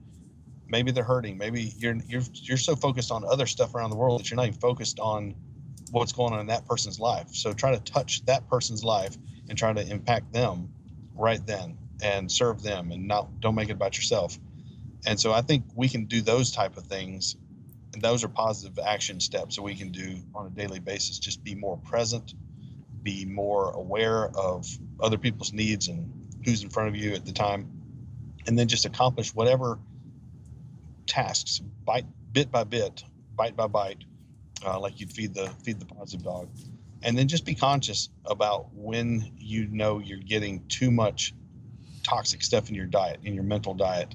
[0.67, 4.19] maybe they're hurting maybe you're you're you're so focused on other stuff around the world
[4.19, 5.34] that you're not even focused on
[5.91, 7.28] what's going on in that person's life.
[7.32, 9.17] So try to touch that person's life
[9.50, 10.69] and try to impact them
[11.15, 14.38] right then and serve them and not don't make it about yourself.
[15.06, 17.36] And so I think we can do those type of things
[17.97, 21.17] and those are positive action steps that we can do on a daily basis.
[21.17, 22.36] Just be more present,
[23.01, 24.67] be more aware of
[24.99, 27.67] other people's needs and who's in front of you at the time,
[28.45, 29.79] and then just accomplish whatever
[31.07, 33.03] tasks bite bit by bit,
[33.36, 34.03] bite by bite,
[34.63, 36.49] uh, like you'd feed the feed the positive dog,
[37.01, 41.33] and then just be conscious about when you know you're getting too much
[42.03, 44.13] toxic stuff in your diet, in your mental diet,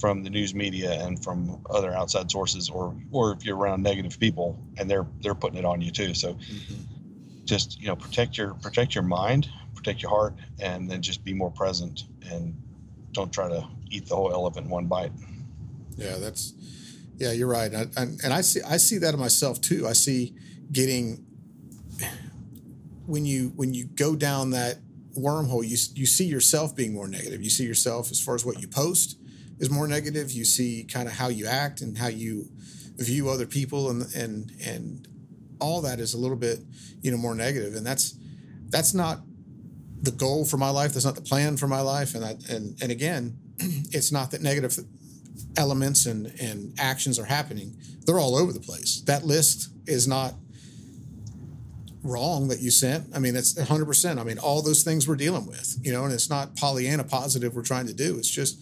[0.00, 4.18] from the news media and from other outside sources, or or if you're around negative
[4.18, 6.14] people and they're they're putting it on you too.
[6.14, 6.34] So.
[6.34, 6.74] Mm-hmm.
[7.44, 11.32] Just you know, protect your protect your mind, protect your heart, and then just be
[11.32, 12.54] more present and
[13.12, 15.12] don't try to eat the whole elephant in one bite.
[15.96, 16.52] Yeah, that's
[17.16, 19.86] yeah, you're right, I, I, and I see I see that in myself too.
[19.88, 20.34] I see
[20.70, 21.24] getting
[23.06, 24.78] when you when you go down that
[25.16, 27.42] wormhole, you you see yourself being more negative.
[27.42, 29.17] You see yourself as far as what you post
[29.58, 30.30] is more negative.
[30.30, 32.48] You see kind of how you act and how you
[32.96, 35.08] view other people, and and and
[35.60, 36.60] all that is a little bit
[37.02, 38.14] you know more negative, and that's
[38.68, 39.20] that's not
[40.00, 40.92] the goal for my life.
[40.92, 44.42] That's not the plan for my life, and I, and and again, it's not that
[44.42, 44.78] negative
[45.56, 49.02] elements and, and actions are happening, they're all over the place.
[49.02, 50.34] That list is not
[52.02, 53.14] wrong that you sent.
[53.14, 54.18] I mean, it's 100%.
[54.18, 57.54] I mean, all those things we're dealing with, you know, and it's not Pollyanna positive
[57.54, 58.16] we're trying to do.
[58.18, 58.60] It's just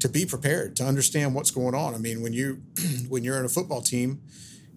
[0.00, 1.94] to be prepared, to understand what's going on.
[1.94, 2.62] I mean, when you
[3.08, 4.20] when you're in a football team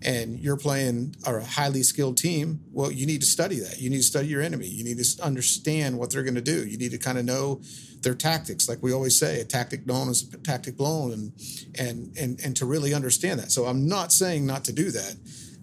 [0.01, 3.79] and you're playing a highly skilled team, well, you need to study that.
[3.79, 4.67] You need to study your enemy.
[4.67, 6.65] You need to understand what they're going to do.
[6.65, 7.62] You need to kind of know
[8.01, 8.69] their tactics.
[8.69, 11.34] Like we always say, a tactic known is a tactic blown, and
[11.77, 13.51] and and and to really understand that.
[13.51, 15.15] So I'm not saying not to do that,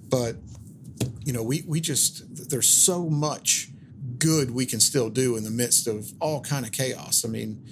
[0.08, 0.36] but
[1.24, 3.70] you know, we we just there's so much
[4.18, 7.24] good we can still do in the midst of all kind of chaos.
[7.24, 7.64] I mean,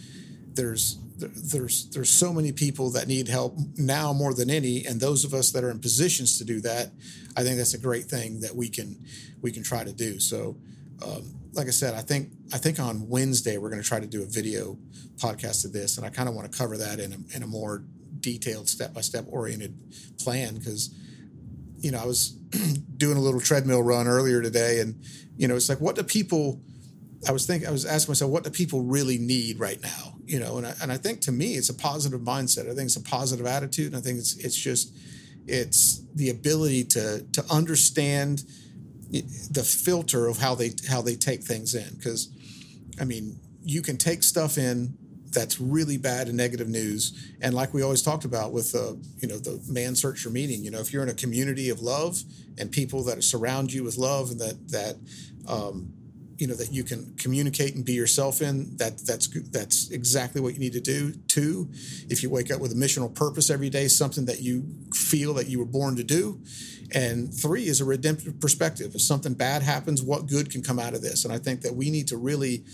[0.54, 0.98] there's
[1.34, 5.34] there's there's so many people that need help now more than any, and those of
[5.34, 6.90] us that are in positions to do that,
[7.36, 9.04] I think that's a great thing that we can
[9.40, 10.20] we can try to do.
[10.20, 10.56] So,
[11.04, 14.06] um, like I said, I think I think on Wednesday we're going to try to
[14.06, 14.78] do a video
[15.16, 17.46] podcast of this, and I kind of want to cover that in a, in a
[17.46, 17.84] more
[18.20, 19.76] detailed, step by step oriented
[20.18, 20.94] plan because
[21.78, 22.30] you know I was
[22.96, 25.02] doing a little treadmill run earlier today, and
[25.36, 26.60] you know it's like what do people
[27.28, 30.13] I was thinking, I was asking myself, what do people really need right now?
[30.26, 32.62] You know, and I, and I think to me, it's a positive mindset.
[32.70, 33.88] I think it's a positive attitude.
[33.88, 34.96] And I think it's, it's just,
[35.46, 38.44] it's the ability to, to understand
[39.10, 42.00] the filter of how they, how they take things in.
[42.02, 42.30] Cause
[43.00, 44.96] I mean, you can take stuff in
[45.30, 47.32] that's really bad and negative news.
[47.42, 50.64] And like we always talked about with the, you know, the man search for meaning,
[50.64, 52.22] you know, if you're in a community of love
[52.56, 54.96] and people that surround you with love and that, that,
[55.48, 55.92] um,
[56.38, 60.54] you know that you can communicate and be yourself in that that's that's exactly what
[60.54, 61.12] you need to do.
[61.28, 61.68] Two
[62.08, 65.48] if you wake up with a missional purpose every day something that you feel that
[65.48, 66.40] you were born to do.
[66.92, 68.94] And three is a redemptive perspective.
[68.94, 71.24] If something bad happens what good can come out of this?
[71.24, 72.64] And i think that we need to really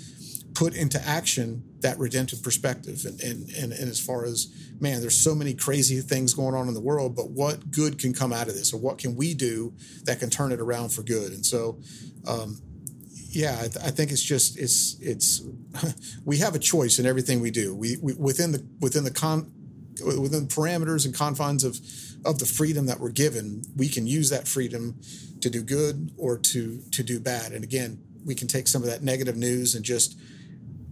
[0.54, 3.04] put into action that redemptive perspective.
[3.06, 4.48] And, and, and, and as far as
[4.80, 8.12] man there's so many crazy things going on in the world but what good can
[8.14, 8.72] come out of this?
[8.72, 11.32] Or what can we do that can turn it around for good?
[11.32, 11.78] And so
[12.26, 12.58] um,
[13.32, 15.42] yeah, I, th- I, think it's just it's it's
[16.24, 17.74] we have a choice in everything we do.
[17.74, 19.52] We, we within the within the con
[20.04, 21.78] within the parameters and confines of
[22.24, 25.00] of the freedom that we're given, we can use that freedom
[25.40, 27.52] to do good or to to do bad.
[27.52, 30.18] And again, we can take some of that negative news and just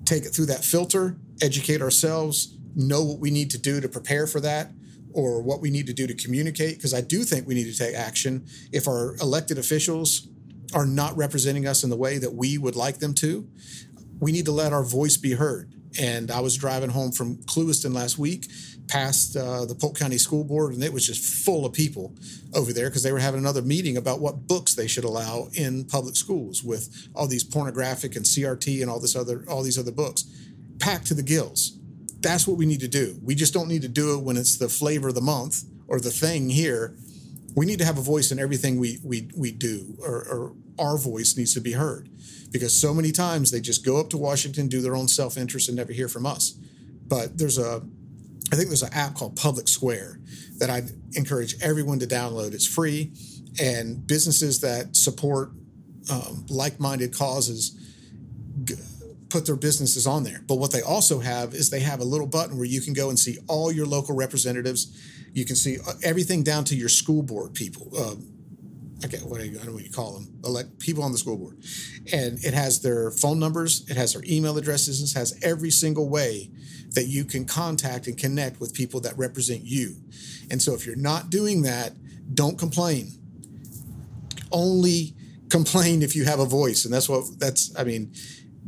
[0.05, 4.27] take it through that filter, educate ourselves, know what we need to do to prepare
[4.27, 4.71] for that
[5.13, 7.77] or what we need to do to communicate because I do think we need to
[7.77, 10.29] take action if our elected officials
[10.75, 13.49] are not representing us in the way that we would like them to,
[14.21, 15.73] we need to let our voice be heard.
[15.99, 18.47] And I was driving home from Clewiston last week,
[18.89, 22.15] past uh, the Polk County School Board, and it was just full of people
[22.55, 25.85] over there because they were having another meeting about what books they should allow in
[25.85, 29.93] public schools with all these pornographic and CRT and all this other all these other
[29.93, 30.25] books,
[30.79, 31.79] packed to the gills.
[32.21, 33.19] That's what we need to do.
[33.23, 36.01] We just don't need to do it when it's the flavor of the month or
[36.01, 36.97] the thing here
[37.59, 40.97] we need to have a voice in everything we we we do, or, or our
[40.97, 42.09] voice needs to be heard,
[42.53, 45.69] because so many times they just go up to Washington, do their own self interest,
[45.69, 46.53] and never hear from us.
[47.09, 47.83] But there's a,
[48.53, 50.21] I think there's an app called Public Square
[50.59, 52.55] that I'd encourage everyone to download.
[52.55, 53.13] It's free,
[53.61, 55.51] and businesses that support
[56.13, 57.77] um, like-minded causes
[58.63, 58.75] g-
[59.31, 60.43] put their businesses on there.
[60.47, 63.09] But what they also have is they have a little button where you can go
[63.11, 64.97] and see all your local representatives
[65.33, 67.91] you can see uh, everything down to your school board people.
[67.97, 68.27] Um,
[69.05, 71.37] okay, what you, I don't know what you call them, elect people on the school
[71.37, 71.59] board,
[72.13, 76.09] and it has their phone numbers, it has their email addresses, it has every single
[76.09, 76.51] way
[76.91, 79.97] that you can contact and connect with people that represent you.
[80.51, 81.93] And so, if you're not doing that,
[82.35, 83.13] don't complain.
[84.51, 85.15] Only
[85.51, 87.77] complain if you have a voice, and that's what that's.
[87.79, 88.13] I mean,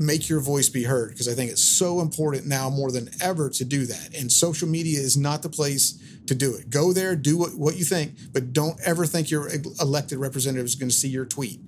[0.00, 3.50] make your voice be heard because I think it's so important now more than ever
[3.50, 4.16] to do that.
[4.18, 6.70] And social media is not the place to do it.
[6.70, 10.74] Go there, do what, what you think, but don't ever think your elected representative is
[10.74, 11.60] going to see your tweet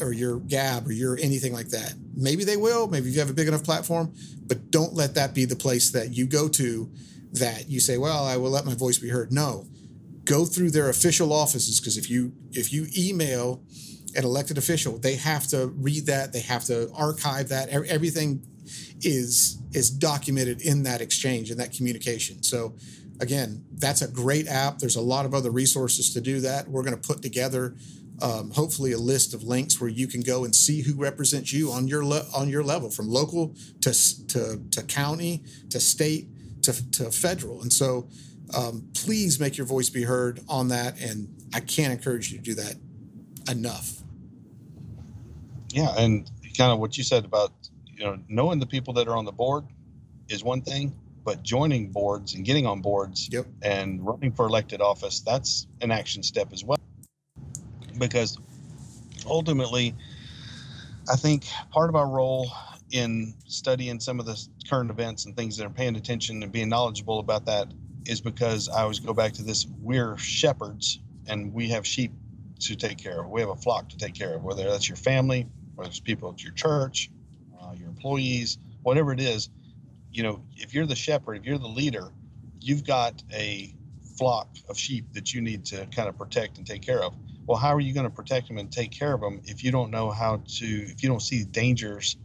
[0.00, 1.92] or your gab or your anything like that.
[2.16, 4.14] Maybe they will, maybe you have a big enough platform,
[4.46, 6.90] but don't let that be the place that you go to
[7.32, 9.30] that you say, well, I will let my voice be heard.
[9.30, 9.66] No.
[10.24, 13.62] Go through their official offices because if you if you email
[14.16, 17.68] an elected official, they have to read that, they have to archive that.
[17.68, 18.42] Everything
[19.00, 22.42] is is documented in that exchange in that communication.
[22.42, 22.74] So
[23.20, 24.78] again, that's a great app.
[24.78, 26.68] There's a lot of other resources to do that.
[26.68, 27.76] We're going to put together,
[28.22, 31.70] um, hopefully, a list of links where you can go and see who represents you
[31.70, 33.92] on your le- on your level, from local to
[34.28, 36.28] to, to county to state
[36.62, 37.62] to, to federal.
[37.62, 38.08] And so,
[38.56, 41.00] um, please make your voice be heard on that.
[41.00, 42.74] And I can't encourage you to do that
[43.50, 44.02] enough.
[45.70, 47.52] Yeah, and kind of what you said about
[47.96, 49.64] you know knowing the people that are on the board
[50.28, 50.92] is one thing
[51.24, 53.46] but joining boards and getting on boards yep.
[53.62, 56.78] and running for elected office that's an action step as well
[57.98, 58.38] because
[59.26, 59.94] ultimately
[61.10, 62.50] i think part of our role
[62.90, 66.68] in studying some of the current events and things that are paying attention and being
[66.68, 67.68] knowledgeable about that
[68.06, 72.10] is because i always go back to this we're shepherds and we have sheep
[72.60, 73.30] to take care of.
[73.30, 76.30] We have a flock to take care of whether that's your family whether it's people
[76.32, 77.10] at your church
[77.60, 79.50] uh, your employees whatever it is.
[80.10, 82.10] You know, if you're the shepherd, if you're the leader,
[82.60, 83.74] you've got a
[84.16, 87.14] flock of sheep that you need to kind of protect and take care of.
[87.46, 89.70] Well, how are you going to protect them and take care of them if you
[89.70, 92.16] don't know how to, if you don't see dangers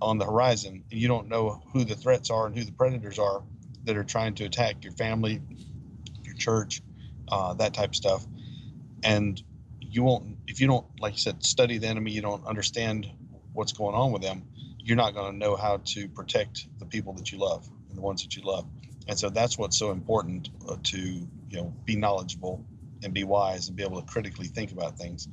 [0.00, 3.18] on the horizon and you don't know who the threats are and who the predators
[3.18, 3.42] are
[3.84, 5.40] that are trying to attack your family
[6.24, 6.82] your church
[7.28, 8.26] uh, that type of stuff
[9.04, 9.42] and
[9.80, 13.06] you won't if you don't like you said study the enemy you don't understand
[13.52, 14.42] what's going on with them
[14.84, 18.02] you're not going to know how to protect the people that you love and the
[18.02, 18.66] ones that you love.
[19.08, 22.64] And so that's what's so important uh, to you know be knowledgeable
[23.02, 25.26] and be wise and be able to critically think about things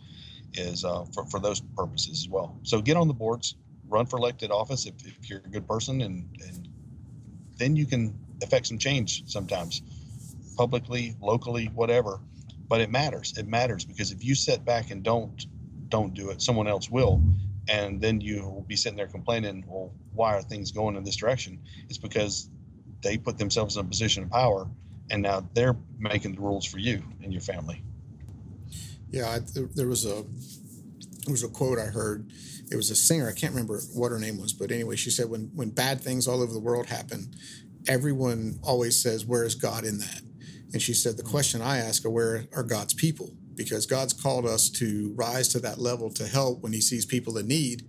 [0.53, 2.57] is uh, for, for those purposes as well.
[2.63, 3.55] So get on the boards
[3.87, 6.67] run for elected office if, if you're a good person and, and
[7.57, 9.81] then you can affect some change sometimes
[10.55, 12.19] publicly locally whatever
[12.71, 13.37] but it matters.
[13.37, 15.45] It matters because if you sit back and don't
[15.89, 17.21] don't do it someone else will.
[17.67, 21.17] And then you will be sitting there complaining well why are things going in this
[21.17, 21.59] direction?
[21.89, 22.49] It's because
[23.01, 24.69] they put themselves in a position of power
[25.09, 27.83] and now they're making the rules for you and your family.
[29.09, 29.39] Yeah I,
[29.75, 30.23] there was a
[31.25, 32.31] there was a quote i heard.
[32.71, 35.29] It was a singer i can't remember what her name was but anyway she said
[35.29, 37.35] when when bad things all over the world happen
[37.89, 40.21] everyone always says where is god in that
[40.73, 43.31] and she said the question i ask are where are god's people?
[43.55, 47.37] Because god's called us to rise to that level to help when he sees people
[47.37, 47.83] in need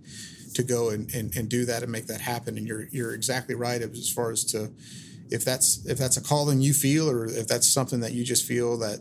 [0.53, 2.57] to go and, and, and do that and make that happen.
[2.57, 4.71] And you're you're exactly right as far as to
[5.29, 8.45] if that's if that's a calling you feel or if that's something that you just
[8.45, 8.99] feel that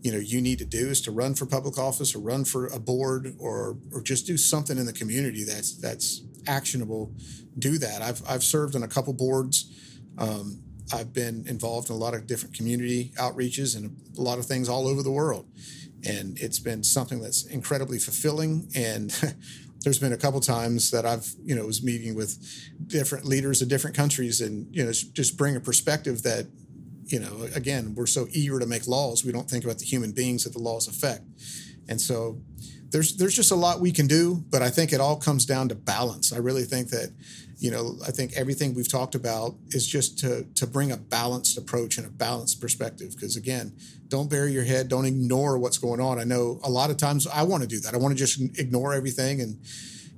[0.00, 2.66] you know you need to do is to run for public office or run for
[2.68, 7.12] a board or or just do something in the community that's that's actionable
[7.58, 8.02] do that.
[8.02, 9.70] I've i've served on a couple boards
[10.18, 10.63] um,
[10.94, 14.68] i've been involved in a lot of different community outreaches and a lot of things
[14.68, 15.46] all over the world
[16.06, 19.12] and it's been something that's incredibly fulfilling and
[19.84, 22.38] there's been a couple times that I've, you know, was meeting with
[22.86, 26.46] different leaders of different countries and, you know, just bring a perspective that,
[27.04, 30.12] you know, again, we're so eager to make laws, we don't think about the human
[30.12, 31.24] beings that the laws affect.
[31.86, 32.40] And so
[32.90, 35.68] there's there's just a lot we can do, but I think it all comes down
[35.68, 36.32] to balance.
[36.32, 37.12] I really think that,
[37.58, 41.56] you know, I think everything we've talked about is just to to bring a balanced
[41.56, 43.12] approach and a balanced perspective.
[43.12, 43.76] Because again,
[44.08, 46.18] don't bury your head, don't ignore what's going on.
[46.18, 47.94] I know a lot of times I want to do that.
[47.94, 49.60] I want to just ignore everything and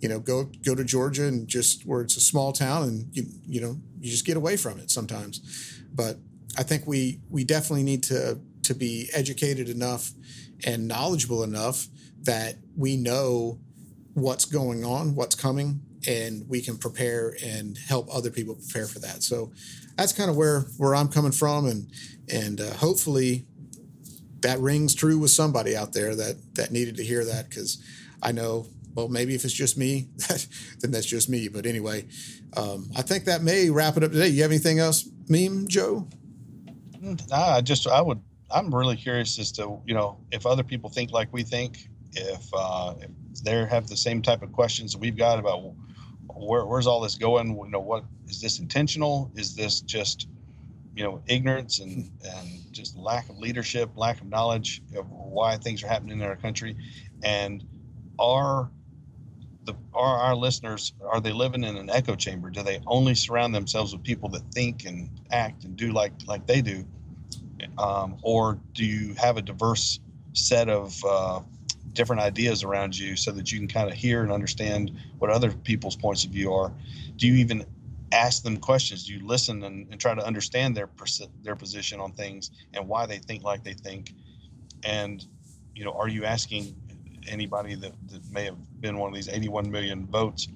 [0.00, 3.24] you know go go to Georgia and just where it's a small town and you
[3.46, 5.82] you know you just get away from it sometimes.
[5.94, 6.18] But
[6.58, 10.10] I think we we definitely need to to be educated enough
[10.64, 11.88] and knowledgeable enough
[12.22, 13.58] that we know
[14.14, 18.98] what's going on, what's coming, and we can prepare and help other people prepare for
[19.00, 19.22] that.
[19.22, 19.52] So
[19.96, 21.90] that's kind of where where I'm coming from, and
[22.32, 23.46] and uh, hopefully
[24.40, 27.82] that rings true with somebody out there that that needed to hear that because
[28.22, 28.66] I know.
[28.94, 30.08] Well, maybe if it's just me,
[30.80, 31.48] then that's just me.
[31.48, 32.06] But anyway,
[32.56, 34.28] um, I think that may wrap it up today.
[34.28, 36.08] You have anything else, meme Joe?
[37.30, 41.10] I just I would I'm really curious as to you know if other people think
[41.10, 43.10] like we think, if uh, if
[43.42, 45.74] they have the same type of questions that we've got about
[46.36, 49.30] where, where's all this going, you know, what is this intentional?
[49.36, 50.28] Is this just
[50.94, 55.82] you know ignorance and and just lack of leadership, lack of knowledge of why things
[55.84, 56.76] are happening in our country,
[57.22, 57.64] and
[58.18, 58.70] are
[59.64, 62.50] the are our listeners are they living in an echo chamber?
[62.50, 66.46] Do they only surround themselves with people that think and act and do like like
[66.46, 66.86] they do?
[67.78, 70.00] um, or do you have a diverse
[70.32, 71.40] set of uh,
[71.96, 75.50] different ideas around you so that you can kind of hear and understand what other
[75.50, 76.72] people's points of view are?
[77.16, 77.64] Do you even
[78.12, 79.06] ask them questions?
[79.06, 80.88] Do you listen and, and try to understand their
[81.42, 84.12] their position on things and why they think like they think?
[84.84, 85.26] And
[85.74, 86.74] you know, are you asking
[87.28, 90.48] anybody that, that may have been one of these 81 million votes?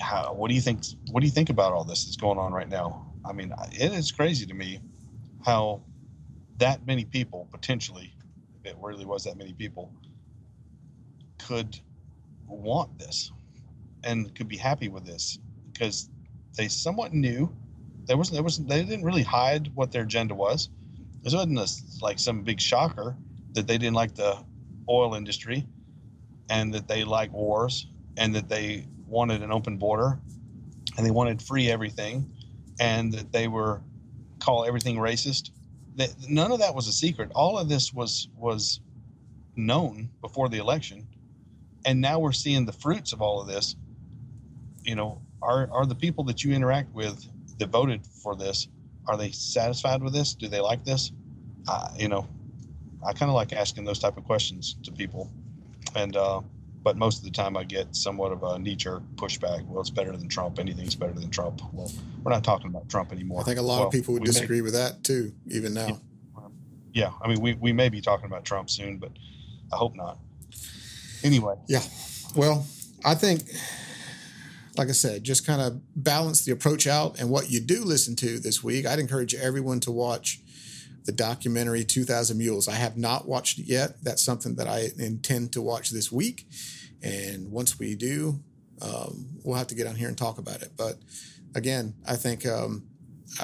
[0.00, 0.82] How, what do you think?
[1.10, 3.06] What do you think about all this that's going on right now?
[3.24, 4.80] I mean, it is crazy to me
[5.44, 5.82] how
[6.58, 8.12] that many people potentially,
[8.64, 9.92] if it really was that many people,
[11.48, 11.80] could
[12.46, 13.32] want this
[14.04, 15.38] and could be happy with this
[15.72, 16.08] because
[16.56, 17.50] they somewhat knew
[18.04, 20.68] there was there was they didn't really hide what their agenda was.
[21.22, 21.68] This wasn't a,
[22.04, 23.16] like some big shocker
[23.52, 24.38] that they didn't like the
[24.88, 25.66] oil industry
[26.48, 27.86] and that they like wars
[28.16, 30.18] and that they wanted an open border
[30.96, 32.30] and they wanted free everything
[32.80, 33.80] and that they were
[34.38, 35.50] call everything racist
[36.28, 37.30] none of that was a secret.
[37.34, 38.80] All of this was was
[39.56, 41.06] known before the election,
[41.84, 43.76] and now we're seeing the fruits of all of this.
[44.82, 47.24] You know, are are the people that you interact with
[47.58, 48.68] that voted for this
[49.08, 50.34] are they satisfied with this?
[50.34, 51.12] Do they like this?
[51.66, 52.28] Uh, you know,
[53.04, 55.30] I kind of like asking those type of questions to people,
[55.96, 56.42] and uh,
[56.82, 59.66] but most of the time I get somewhat of a knee-jerk pushback.
[59.66, 60.58] Well, it's better than Trump.
[60.58, 61.62] Anything's better than Trump.
[61.72, 61.90] Well,
[62.22, 63.40] we're not talking about Trump anymore.
[63.40, 65.98] I think a lot well, of people would disagree may, with that too, even now.
[66.92, 69.12] Yeah, I mean, we, we may be talking about Trump soon, but
[69.72, 70.18] I hope not.
[71.24, 71.54] Anyway.
[71.68, 71.82] Yeah.
[72.36, 72.66] Well,
[73.04, 73.42] I think
[74.78, 78.14] like I said, just kind of balance the approach out and what you do listen
[78.16, 78.86] to this week.
[78.86, 80.40] I'd encourage everyone to watch
[81.04, 82.68] the documentary 2000 Mules.
[82.68, 84.02] I have not watched it yet.
[84.02, 86.46] That's something that I intend to watch this week.
[87.02, 88.40] And once we do,
[88.80, 90.72] um, we'll have to get on here and talk about it.
[90.76, 90.98] But
[91.54, 92.84] again, I think um,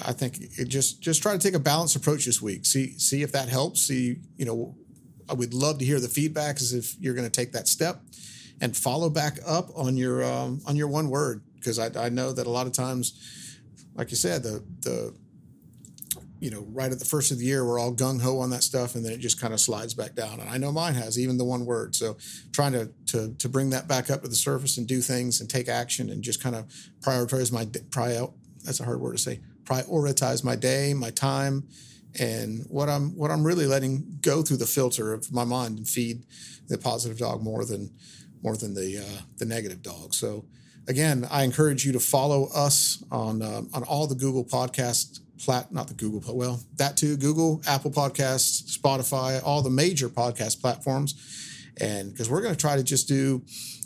[0.06, 2.64] I think just just try to take a balanced approach this week.
[2.64, 3.80] See see if that helps.
[3.80, 4.76] See you know,
[5.28, 8.02] I would love to hear the feedback as if you're going to take that step
[8.60, 11.42] and follow back up on your um, on your one word.
[11.54, 13.58] Because I, I know that a lot of times,
[13.94, 15.14] like you said, the the
[16.40, 18.62] you know right at the first of the year we're all gung ho on that
[18.62, 20.40] stuff and then it just kind of slides back down.
[20.40, 21.94] And I know mine has even the one word.
[21.94, 22.16] So
[22.52, 25.48] trying to to to bring that back up to the surface and do things and
[25.48, 26.66] take action and just kind of
[27.00, 28.26] prioritize my prior
[28.64, 31.66] that's a hard word to say prioritize my day my time
[32.18, 35.88] and what I'm what I'm really letting go through the filter of my mind and
[35.88, 36.24] feed
[36.68, 37.90] the positive dog more than
[38.42, 40.14] more than the uh, the negative dog.
[40.14, 40.44] So
[40.86, 45.72] again, I encourage you to follow us on uh, on all the Google podcast plat
[45.72, 50.60] not the Google but well that too Google, Apple Podcasts, Spotify, all the major podcast
[50.60, 51.14] platforms,
[51.80, 53.42] and because we're going to try to just do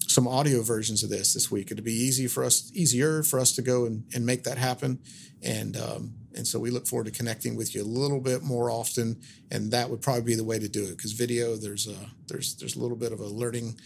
[0.08, 1.70] some audio versions of this this week.
[1.70, 5.00] It'd be easy for us, easier for us to go and, and make that happen,
[5.42, 8.70] and um, and so we look forward to connecting with you a little bit more
[8.70, 9.20] often,
[9.50, 12.54] and that would probably be the way to do it because video there's a there's
[12.56, 13.76] there's a little bit of a learning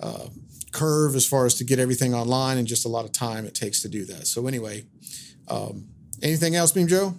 [0.00, 0.28] uh,
[0.72, 3.54] curve as far as to get everything online and just a lot of time it
[3.54, 4.26] takes to do that.
[4.26, 4.84] So anyway,
[5.48, 5.88] um,
[6.22, 7.14] anything else, Meme Joe?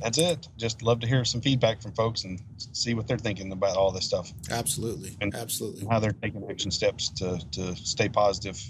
[0.00, 0.48] That's it.
[0.56, 3.90] Just love to hear some feedback from folks and see what they're thinking about all
[3.90, 4.32] this stuff.
[4.50, 5.86] Absolutely, and absolutely.
[5.86, 8.60] How they're taking action steps to to stay positive.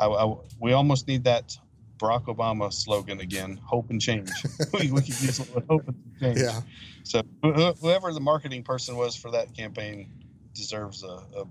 [0.00, 1.56] I, I, we almost need that
[1.98, 4.30] Barack Obama slogan again: "Hope and change."
[4.72, 5.38] we, we could use
[5.68, 6.38] hope and change.
[6.38, 6.60] Yeah.
[7.02, 10.10] So whoever the marketing person was for that campaign
[10.54, 11.44] deserves a, a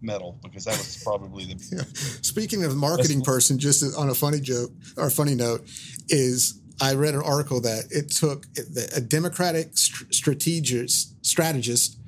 [0.00, 1.68] medal because that was probably the.
[1.72, 1.82] Yeah.
[2.22, 5.68] Speaking of marketing person, just on a funny joke or funny note,
[6.08, 8.46] is I read an article that it took
[8.94, 11.98] a Democratic strategist, strategist,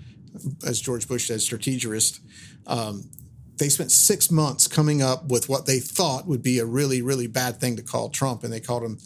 [0.64, 2.20] as George Bush said, strategist.
[2.66, 3.11] Um,
[3.61, 7.26] they spent six months coming up with what they thought would be a really, really
[7.26, 8.98] bad thing to call Trump, and they called him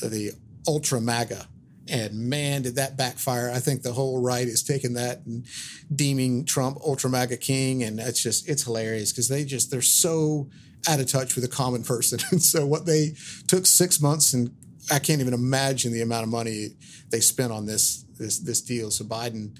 [0.00, 0.32] the
[0.66, 1.46] ultra MAGA.
[1.88, 3.50] And man, did that backfire.
[3.50, 5.46] I think the whole right is taking that and
[5.94, 7.82] deeming Trump ultra MAGA king.
[7.82, 10.48] And it's just, it's hilarious because they just, they're so
[10.88, 12.20] out of touch with the common person.
[12.30, 13.14] And so what they
[13.48, 14.54] took six months and
[14.90, 16.70] I can't even imagine the amount of money
[17.10, 18.90] they spent on this, this, this deal.
[18.90, 19.56] So Biden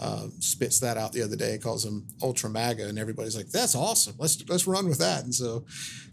[0.00, 3.74] uh, spits that out the other day, calls him ultra MAGA, and everybody's like, "That's
[3.74, 4.14] awesome.
[4.18, 5.64] Let's let's run with that." And so,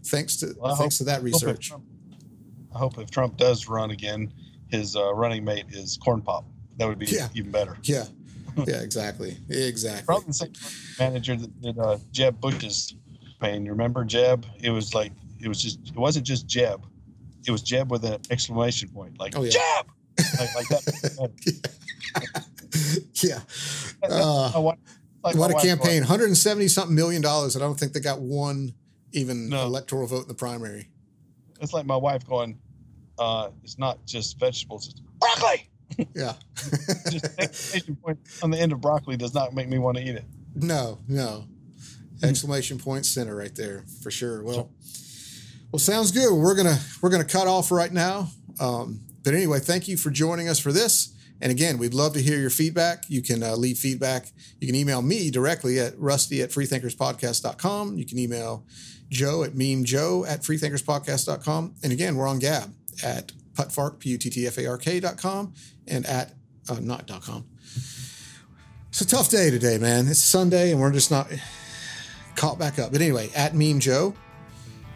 [0.06, 1.70] thanks to well, thanks hope, to that research.
[1.70, 1.82] Hope
[2.74, 4.32] I hope if Trump does run again,
[4.68, 6.44] his uh, running mate is Corn Pop.
[6.76, 7.28] That would be yeah.
[7.34, 7.78] even better.
[7.82, 8.04] Yeah,
[8.66, 10.04] yeah, exactly, exactly.
[10.04, 10.52] Probably the same
[10.98, 12.94] manager that did uh, Jeb Bush's
[13.40, 13.64] campaign.
[13.64, 14.46] You remember Jeb?
[14.60, 16.86] It was like it was just it wasn't just Jeb.
[17.46, 19.50] It was Jeb with an exclamation point, like oh, yeah.
[19.50, 19.86] Jeb,
[20.38, 21.30] like, like that.
[22.34, 22.40] yeah.
[24.00, 24.74] Uh,
[25.24, 26.00] like what a campaign!
[26.00, 28.72] 170 something million dollars, and I don't think they got one
[29.12, 29.64] even no.
[29.64, 30.88] electoral vote in the primary.
[31.60, 32.58] It's like my wife going,
[33.18, 35.68] uh, it's not just vegetables, it's broccoli.
[36.14, 36.34] Yeah.
[37.10, 40.16] just exclamation point on the end of broccoli does not make me want to eat
[40.16, 40.24] it.
[40.54, 41.46] No, no.
[42.22, 44.42] Exclamation point center right there for sure.
[44.42, 44.70] Well,
[45.72, 46.32] well, sounds good.
[46.32, 48.28] We're gonna we're gonna cut off right now.
[48.60, 51.14] Um, but anyway, thank you for joining us for this.
[51.40, 53.04] And again, we'd love to hear your feedback.
[53.08, 54.32] You can uh, leave feedback.
[54.60, 57.96] You can email me directly at rusty at freethinkerspodcast.com.
[57.96, 58.64] You can email
[59.08, 61.74] Joe at memejoe at freethinkerspodcast.com.
[61.82, 62.74] And again, we're on Gab
[63.04, 63.32] at
[63.98, 65.52] P-U-T-T-F-A-R-K dot com
[65.86, 66.32] and at,
[66.68, 67.44] uh, not dot com.
[68.88, 70.06] It's a tough day today, man.
[70.08, 71.28] It's Sunday and we're just not
[72.36, 72.92] caught back up.
[72.92, 74.14] But anyway, at meme Joe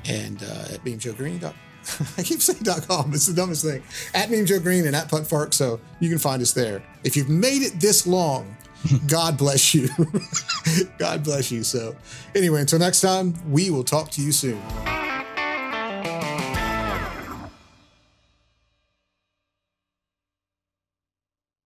[0.07, 1.55] and uh, at memejoegreen.com
[2.19, 3.13] I keep saying .com.
[3.15, 3.83] It's the dumbest thing.
[4.15, 6.83] At Meme Joe Green and at Putt Fark, so you can find us there.
[7.05, 8.57] If you've made it this long,
[9.07, 9.89] God bless you.
[10.99, 11.63] God bless you.
[11.63, 11.95] So,
[12.35, 14.61] anyway, until next time, we will talk to you soon.